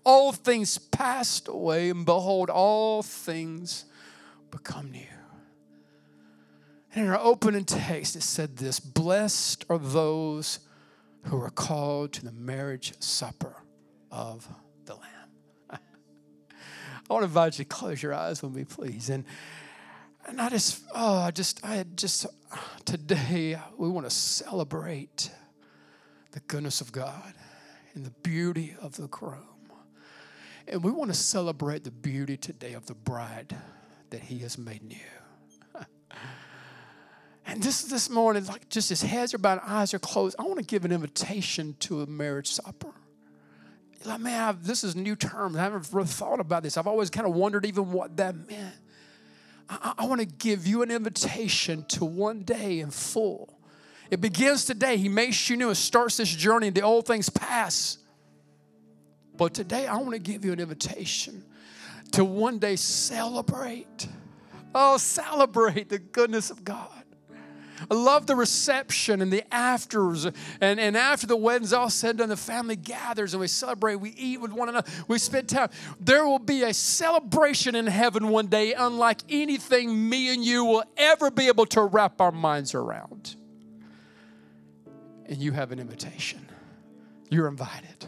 All 0.04 0.32
things 0.32 0.78
passed 0.78 1.48
away, 1.48 1.90
and 1.90 2.06
behold, 2.06 2.48
all 2.48 3.02
things 3.02 3.84
become 4.50 4.90
new. 4.90 5.19
And 6.94 7.04
in 7.04 7.10
our 7.10 7.20
opening 7.20 7.64
text, 7.64 8.16
it 8.16 8.22
said 8.22 8.56
this 8.56 8.80
Blessed 8.80 9.64
are 9.68 9.78
those 9.78 10.60
who 11.24 11.40
are 11.40 11.50
called 11.50 12.12
to 12.14 12.24
the 12.24 12.32
marriage 12.32 12.94
supper 13.00 13.62
of 14.10 14.48
the 14.86 14.94
Lamb. 14.94 15.30
I 15.70 17.12
want 17.12 17.22
to 17.22 17.26
invite 17.26 17.58
you 17.58 17.64
to 17.64 17.68
close 17.68 18.02
your 18.02 18.14
eyes 18.14 18.42
with 18.42 18.52
me, 18.52 18.64
please. 18.64 19.10
And 19.10 19.24
and 20.26 20.40
I 20.40 20.48
just, 20.48 20.84
oh, 20.94 21.18
I 21.18 21.30
just, 21.30 21.64
I 21.64 21.84
just, 21.96 22.26
today 22.84 23.58
we 23.76 23.88
want 23.88 24.08
to 24.08 24.14
celebrate 24.14 25.30
the 26.32 26.40
goodness 26.40 26.80
of 26.80 26.92
God 26.92 27.34
and 27.94 28.04
the 28.04 28.12
beauty 28.22 28.76
of 28.80 28.96
the 28.96 29.08
groom. 29.08 29.46
And 30.68 30.84
we 30.84 30.92
want 30.92 31.10
to 31.10 31.16
celebrate 31.16 31.84
the 31.84 31.90
beauty 31.90 32.36
today 32.36 32.74
of 32.74 32.86
the 32.86 32.94
bride 32.94 33.56
that 34.10 34.20
he 34.22 34.38
has 34.38 34.56
made 34.58 34.82
new. 34.82 34.96
And 37.50 37.60
this 37.60 37.82
this 37.82 38.08
morning, 38.08 38.46
like 38.46 38.68
just 38.68 38.90
his 38.90 39.02
heads 39.02 39.34
are 39.34 39.38
bowed, 39.38 39.60
eyes 39.66 39.92
are 39.92 39.98
closed. 39.98 40.36
I 40.38 40.44
want 40.44 40.58
to 40.58 40.64
give 40.64 40.84
an 40.84 40.92
invitation 40.92 41.74
to 41.80 42.02
a 42.02 42.06
marriage 42.06 42.46
supper. 42.46 42.92
Like, 44.04 44.20
man, 44.20 44.40
I've, 44.40 44.64
this 44.64 44.84
is 44.84 44.94
new 44.94 45.16
terms. 45.16 45.56
I 45.56 45.62
haven't 45.62 45.88
really 45.92 46.06
thought 46.06 46.38
about 46.38 46.62
this. 46.62 46.76
I've 46.76 46.86
always 46.86 47.10
kind 47.10 47.26
of 47.26 47.34
wondered 47.34 47.66
even 47.66 47.90
what 47.90 48.16
that 48.18 48.36
meant. 48.48 48.76
I, 49.68 49.94
I 49.98 50.06
want 50.06 50.20
to 50.20 50.26
give 50.26 50.64
you 50.64 50.82
an 50.82 50.92
invitation 50.92 51.84
to 51.88 52.04
one 52.04 52.44
day 52.44 52.78
in 52.78 52.92
full. 52.92 53.58
It 54.12 54.20
begins 54.20 54.64
today. 54.64 54.96
He 54.96 55.08
makes 55.08 55.50
you 55.50 55.56
new 55.56 55.68
and 55.68 55.76
starts 55.76 56.18
this 56.18 56.32
journey. 56.32 56.70
The 56.70 56.82
old 56.82 57.04
things 57.04 57.28
pass. 57.28 57.98
But 59.36 59.54
today, 59.54 59.88
I 59.88 59.96
want 59.96 60.12
to 60.12 60.20
give 60.20 60.44
you 60.44 60.52
an 60.52 60.60
invitation 60.60 61.44
to 62.12 62.24
one 62.24 62.60
day 62.60 62.76
celebrate. 62.76 64.06
Oh, 64.72 64.98
celebrate 64.98 65.88
the 65.88 65.98
goodness 65.98 66.50
of 66.50 66.64
God. 66.64 66.99
I 67.88 67.94
love 67.94 68.26
the 68.26 68.36
reception 68.36 69.22
and 69.22 69.32
the 69.32 69.44
afters. 69.54 70.26
And, 70.60 70.80
and 70.80 70.96
after 70.96 71.26
the 71.26 71.36
wedding's 71.36 71.72
all 71.72 71.90
said 71.90 72.20
and 72.20 72.30
the 72.30 72.36
family 72.36 72.76
gathers 72.76 73.32
and 73.32 73.40
we 73.40 73.46
celebrate. 73.46 73.96
We 73.96 74.10
eat 74.10 74.40
with 74.40 74.52
one 74.52 74.68
another. 74.68 74.90
We 75.08 75.18
spend 75.18 75.48
time. 75.48 75.70
There 75.98 76.26
will 76.26 76.38
be 76.38 76.62
a 76.62 76.74
celebration 76.74 77.74
in 77.74 77.86
heaven 77.86 78.28
one 78.28 78.48
day, 78.48 78.74
unlike 78.74 79.20
anything 79.28 80.08
me 80.08 80.34
and 80.34 80.44
you 80.44 80.64
will 80.64 80.84
ever 80.96 81.30
be 81.30 81.46
able 81.48 81.66
to 81.66 81.82
wrap 81.82 82.20
our 82.20 82.32
minds 82.32 82.74
around. 82.74 83.36
And 85.26 85.38
you 85.38 85.52
have 85.52 85.72
an 85.72 85.78
invitation. 85.78 86.46
You're 87.30 87.48
invited. 87.48 88.06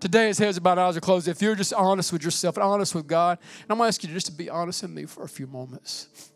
Today, 0.00 0.30
as 0.30 0.38
heads 0.38 0.56
about 0.56 0.78
eyes 0.78 0.96
are 0.96 1.00
closed, 1.00 1.28
if 1.28 1.40
you're 1.40 1.54
just 1.54 1.72
honest 1.72 2.12
with 2.12 2.24
yourself 2.24 2.56
and 2.56 2.64
honest 2.64 2.92
with 2.92 3.06
God, 3.06 3.38
and 3.38 3.70
I'm 3.70 3.76
going 3.76 3.86
to 3.86 3.88
ask 3.88 4.02
you 4.02 4.08
to 4.08 4.14
just 4.14 4.26
to 4.26 4.32
be 4.32 4.50
honest 4.50 4.82
with 4.82 4.90
me 4.90 5.04
for 5.04 5.22
a 5.22 5.28
few 5.28 5.46
moments 5.46 6.31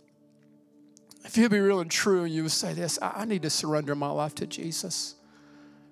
if 1.26 1.36
you'd 1.36 1.50
be 1.50 1.58
real 1.58 1.80
and 1.80 1.90
true 1.90 2.24
and 2.24 2.32
you 2.32 2.44
would 2.44 2.52
say 2.52 2.72
this, 2.72 2.98
I, 3.02 3.24
need 3.24 3.42
to 3.42 3.50
surrender 3.50 3.94
my 3.94 4.08
life 4.08 4.34
to 4.36 4.46
Jesus. 4.46 5.16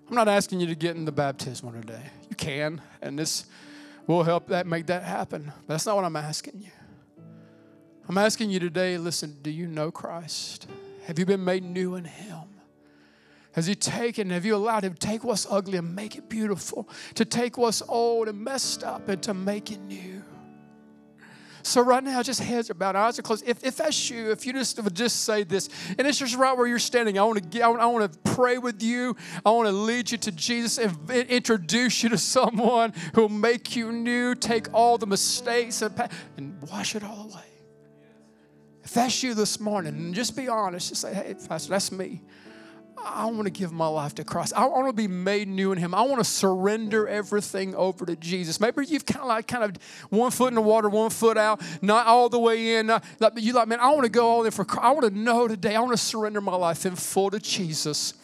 I'm 0.09 0.15
not 0.15 0.29
asking 0.29 0.61
you 0.61 0.67
to 0.69 0.75
get 0.75 0.97
in 0.97 1.05
the 1.05 1.13
baptism 1.13 1.73
today. 1.81 2.03
You 2.31 2.37
can, 2.37 2.81
and 3.03 3.19
this 3.19 3.47
will 4.07 4.23
help 4.23 4.49
that 4.49 4.67
make 4.67 4.87
that 4.87 5.03
happen. 5.03 5.53
That's 5.67 5.87
not 5.87 5.97
what 5.97 6.05
I'm 6.05 6.17
asking 6.17 6.61
you. 6.61 6.71
I'm 8.09 8.19
asking 8.19 8.51
you 8.51 8.61
today, 8.61 8.97
listen, 8.97 9.39
do 9.43 9.51
you 9.51 9.67
know 9.67 9.91
Christ? 9.91 10.69
Have 11.07 11.19
you 11.19 11.27
been 11.27 11.45
made 11.45 11.65
new 11.65 11.97
in 11.97 12.05
Him? 12.05 12.43
Has 13.53 13.67
He 13.67 13.75
taken, 13.75 14.31
have 14.31 14.45
you 14.45 14.55
allowed 14.55 14.85
Him 14.85 14.93
to 14.93 14.99
take 14.99 15.25
what's 15.25 15.47
ugly 15.51 15.79
and 15.79 15.97
make 15.97 16.17
it 16.17 16.29
beautiful? 16.29 16.89
To 17.15 17.25
take 17.25 17.57
what's 17.59 17.83
old 17.89 18.29
and 18.29 18.39
messed 18.39 18.85
up 18.85 19.09
and 19.09 19.23
to 19.23 19.35
make 19.35 19.73
it 19.73 19.81
new? 19.81 20.23
So 21.67 21.81
right 21.81 22.05
now, 22.05 22.23
just 22.23 22.41
heads 22.41 22.69
are 22.69 22.75
bowed, 22.75 22.95
eyes 22.95 23.19
are 23.19 23.23
closed. 23.23 23.49
If, 23.49 23.65
if 23.65 23.77
that's 23.77 24.11
you, 24.11 24.31
if 24.31 24.45
you 24.45 24.53
just 24.53 24.83
would 24.83 24.95
just 24.95 25.25
say 25.25 25.45
this, 25.45 25.71
and 25.99 26.07
it's 26.07 26.19
just 26.19 26.37
right 26.37 26.55
where 26.55 26.67
you're 26.67 26.79
standing, 26.79 27.19
I 27.19 27.23
want 27.25 27.43
to 27.43 27.49
get, 27.49 27.63
I 27.63 27.87
want 27.87 28.13
to 28.13 28.19
pray 28.35 28.59
with 28.59 28.83
you. 28.83 29.17
I 29.47 29.51
want 29.51 29.69
to 29.69 29.73
lead 29.73 30.11
you 30.11 30.19
to 30.19 30.31
Jesus 30.31 30.77
and 30.77 31.11
introduce 31.11 32.03
you 32.03 32.11
to 32.11 32.19
someone 32.19 32.93
who'll 33.15 33.31
make 33.31 33.75
you 33.75 33.93
new, 33.93 34.35
take 34.35 34.75
all 34.75 34.99
the 34.99 35.07
mistakes 35.07 35.81
and, 35.81 36.11
and 36.37 36.61
wash 36.71 36.97
it 36.97 37.03
all 37.03 37.31
away. 37.33 37.47
If 38.83 38.93
that's 38.93 39.23
you 39.23 39.33
this 39.33 39.59
morning, 39.59 40.13
just 40.13 40.37
be 40.37 40.49
honest. 40.49 40.91
Just 40.91 41.01
say, 41.01 41.15
hey, 41.15 41.35
Pastor, 41.49 41.71
that's 41.71 41.91
me. 41.91 42.21
I 43.05 43.27
want 43.27 43.45
to 43.45 43.51
give 43.51 43.73
my 43.73 43.87
life 43.87 44.15
to 44.17 44.25
Christ. 44.25 44.55
I 44.57 44.67
want 44.67 44.89
to 44.89 44.93
be 44.93 45.09
made 45.09 45.47
new 45.47 45.73
in 45.73 45.79
Him. 45.79 45.95
I 45.95 46.03
want 46.03 46.19
to 46.19 46.25
surrender 46.25 47.07
everything 47.07 47.75
over 47.75 48.07
to 48.07 48.17
Jesus. 48.17 48.59
Maybe 48.61 48.85
you've 48.87 49.07
kind 49.07 49.21
of 49.21 49.29
like 49.29 49.47
kind 49.47 49.65
of 49.65 49.77
one 50.11 50.31
foot 50.31 50.49
in 50.49 50.55
the 50.55 50.63
water, 50.63 50.89
one 50.89 51.11
foot 51.11 51.37
out, 51.37 51.61
not 51.83 52.07
all 52.07 52.29
the 52.29 52.39
way 52.39 52.77
in. 52.77 52.87
Not, 52.87 53.05
you 53.37 53.53
like, 53.53 53.69
man, 53.69 53.81
I 53.81 53.91
want 53.91 54.05
to 54.05 54.09
go 54.09 54.27
all 54.27 54.45
in 54.45 54.51
for. 54.51 54.65
Christ. 54.65 54.85
I 54.85 54.91
want 54.93 55.05
to 55.05 55.19
know 55.19 55.47
today. 55.47 55.77
I 55.77 55.81
want 55.81 55.93
to 55.93 55.99
surrender 55.99 56.41
my 56.41 56.57
life 56.57 56.87
in 56.87 56.97
full 56.97 57.31
to 57.31 57.39
Jesus. 57.39 58.15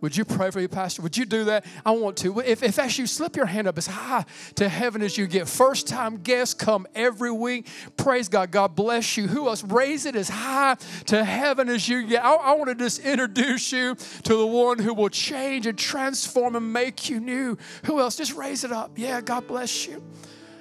Would 0.00 0.16
you 0.16 0.24
pray 0.24 0.50
for 0.50 0.60
your 0.60 0.68
pastor? 0.68 1.02
Would 1.02 1.16
you 1.16 1.26
do 1.26 1.44
that? 1.44 1.66
I 1.84 1.90
want 1.90 2.16
to. 2.18 2.40
If, 2.40 2.62
if 2.62 2.78
as 2.78 2.98
you 2.98 3.06
slip 3.06 3.36
your 3.36 3.46
hand 3.46 3.68
up 3.68 3.76
as 3.76 3.86
high 3.86 4.24
to 4.54 4.68
heaven 4.68 5.02
as 5.02 5.18
you 5.18 5.26
get, 5.26 5.46
first 5.46 5.86
time 5.86 6.18
guests 6.18 6.54
come 6.54 6.86
every 6.94 7.30
week. 7.30 7.68
Praise 7.96 8.28
God. 8.28 8.50
God 8.50 8.74
bless 8.74 9.16
you. 9.16 9.28
Who 9.28 9.48
else? 9.48 9.62
Raise 9.62 10.06
it 10.06 10.16
as 10.16 10.28
high 10.28 10.76
to 11.06 11.24
heaven 11.24 11.68
as 11.68 11.88
you 11.88 12.06
get. 12.06 12.24
I, 12.24 12.34
I 12.34 12.52
want 12.52 12.68
to 12.70 12.74
just 12.74 13.00
introduce 13.00 13.72
you 13.72 13.94
to 14.24 14.36
the 14.36 14.46
one 14.46 14.78
who 14.78 14.94
will 14.94 15.10
change 15.10 15.66
and 15.66 15.78
transform 15.78 16.56
and 16.56 16.72
make 16.72 17.10
you 17.10 17.20
new. 17.20 17.58
Who 17.84 18.00
else? 18.00 18.16
Just 18.16 18.34
raise 18.34 18.64
it 18.64 18.72
up. 18.72 18.92
Yeah, 18.96 19.20
God 19.20 19.46
bless 19.46 19.86
you. 19.86 20.02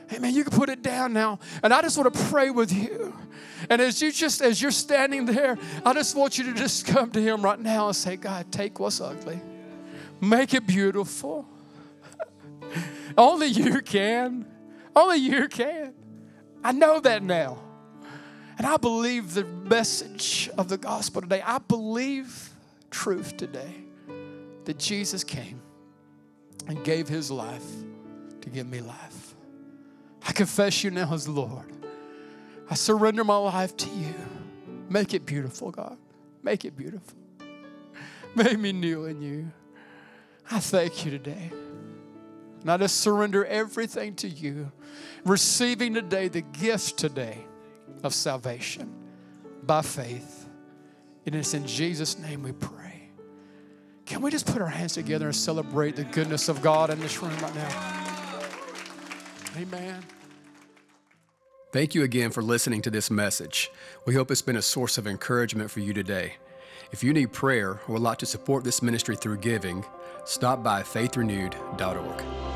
Hey 0.09 0.17
man, 0.17 0.33
you 0.33 0.43
can 0.43 0.57
put 0.57 0.69
it 0.69 0.81
down 0.81 1.13
now. 1.13 1.37
And 1.61 1.71
I 1.71 1.83
just 1.83 1.95
want 1.95 2.11
to 2.11 2.23
pray 2.25 2.49
with 2.49 2.73
you. 2.73 3.13
And 3.69 3.79
as 3.79 4.01
you 4.01 4.11
just 4.11 4.41
as 4.41 4.59
you're 4.59 4.71
standing 4.71 5.25
there, 5.25 5.55
I 5.85 5.93
just 5.93 6.15
want 6.15 6.39
you 6.39 6.45
to 6.45 6.53
just 6.53 6.87
come 6.87 7.11
to 7.11 7.21
him 7.21 7.43
right 7.43 7.59
now 7.59 7.87
and 7.87 7.95
say, 7.95 8.15
God, 8.15 8.51
take 8.51 8.79
what's 8.79 8.99
ugly. 8.99 9.39
Make 10.19 10.55
it 10.55 10.65
beautiful. 10.65 11.47
Only 13.17 13.47
you 13.47 13.81
can. 13.81 14.47
Only 14.95 15.17
you 15.17 15.47
can. 15.47 15.93
I 16.63 16.71
know 16.71 16.99
that 17.01 17.21
now. 17.21 17.59
And 18.57 18.65
I 18.65 18.77
believe 18.77 19.35
the 19.35 19.45
message 19.45 20.49
of 20.57 20.69
the 20.69 20.77
gospel 20.77 21.21
today. 21.21 21.43
I 21.45 21.59
believe 21.59 22.49
truth 22.89 23.37
today 23.37 23.75
that 24.65 24.79
Jesus 24.79 25.23
came 25.23 25.61
and 26.67 26.83
gave 26.83 27.07
his 27.07 27.29
life 27.29 27.65
to 28.41 28.49
give 28.49 28.67
me 28.67 28.81
life. 28.81 29.18
I 30.29 30.31
confess 30.31 30.83
you 30.83 30.91
now 30.91 31.11
as 31.11 31.27
Lord. 31.27 31.65
I 32.69 32.75
surrender 32.75 33.23
my 33.23 33.37
life 33.37 33.75
to 33.77 33.89
you. 33.89 34.13
Make 34.87 35.15
it 35.15 35.25
beautiful, 35.25 35.71
God. 35.71 35.97
Make 36.43 36.65
it 36.65 36.77
beautiful. 36.77 37.17
Make 38.35 38.59
me 38.59 38.71
new 38.71 39.05
in 39.05 39.23
you. 39.23 39.51
I 40.51 40.59
thank 40.59 41.03
you 41.03 41.09
today. 41.09 41.51
And 42.61 42.71
I 42.71 42.77
just 42.77 43.01
surrender 43.01 43.43
everything 43.43 44.13
to 44.17 44.29
you, 44.29 44.71
receiving 45.25 45.95
today 45.95 46.27
the 46.27 46.41
gift 46.41 46.97
today 46.97 47.39
of 48.03 48.13
salvation 48.13 48.93
by 49.63 49.81
faith. 49.81 50.47
And 51.25 51.33
it's 51.33 51.55
in 51.55 51.65
Jesus' 51.65 52.19
name 52.19 52.43
we 52.43 52.51
pray. 52.51 53.09
Can 54.05 54.21
we 54.21 54.29
just 54.29 54.45
put 54.45 54.61
our 54.61 54.67
hands 54.67 54.93
together 54.93 55.25
and 55.25 55.35
celebrate 55.35 55.95
the 55.95 56.03
goodness 56.03 56.49
of 56.49 56.61
God 56.61 56.91
in 56.91 56.99
this 56.99 57.19
room 57.19 57.35
right 57.41 57.55
now? 57.55 58.05
Amen. 59.57 60.03
Thank 61.71 61.93
you 61.93 62.01
again 62.01 62.31
for 62.31 62.41
listening 62.41 62.81
to 62.81 62.89
this 62.89 63.11
message. 63.11 63.71
We 64.05 64.15
hope 64.15 64.31
it's 64.31 64.41
been 64.41 64.55
a 64.55 64.61
source 64.61 64.97
of 64.97 65.05
encouragement 65.05 65.69
for 65.69 65.81
you 65.81 65.93
today. 65.93 66.33
If 66.91 67.03
you 67.03 67.13
need 67.13 67.31
prayer 67.31 67.79
or 67.87 67.93
would 67.93 68.01
like 68.01 68.17
to 68.19 68.25
support 68.25 68.63
this 68.63 68.81
ministry 68.81 69.15
through 69.15 69.37
giving, 69.37 69.85
stop 70.25 70.63
by 70.63 70.81
faithrenewed.org. 70.81 72.48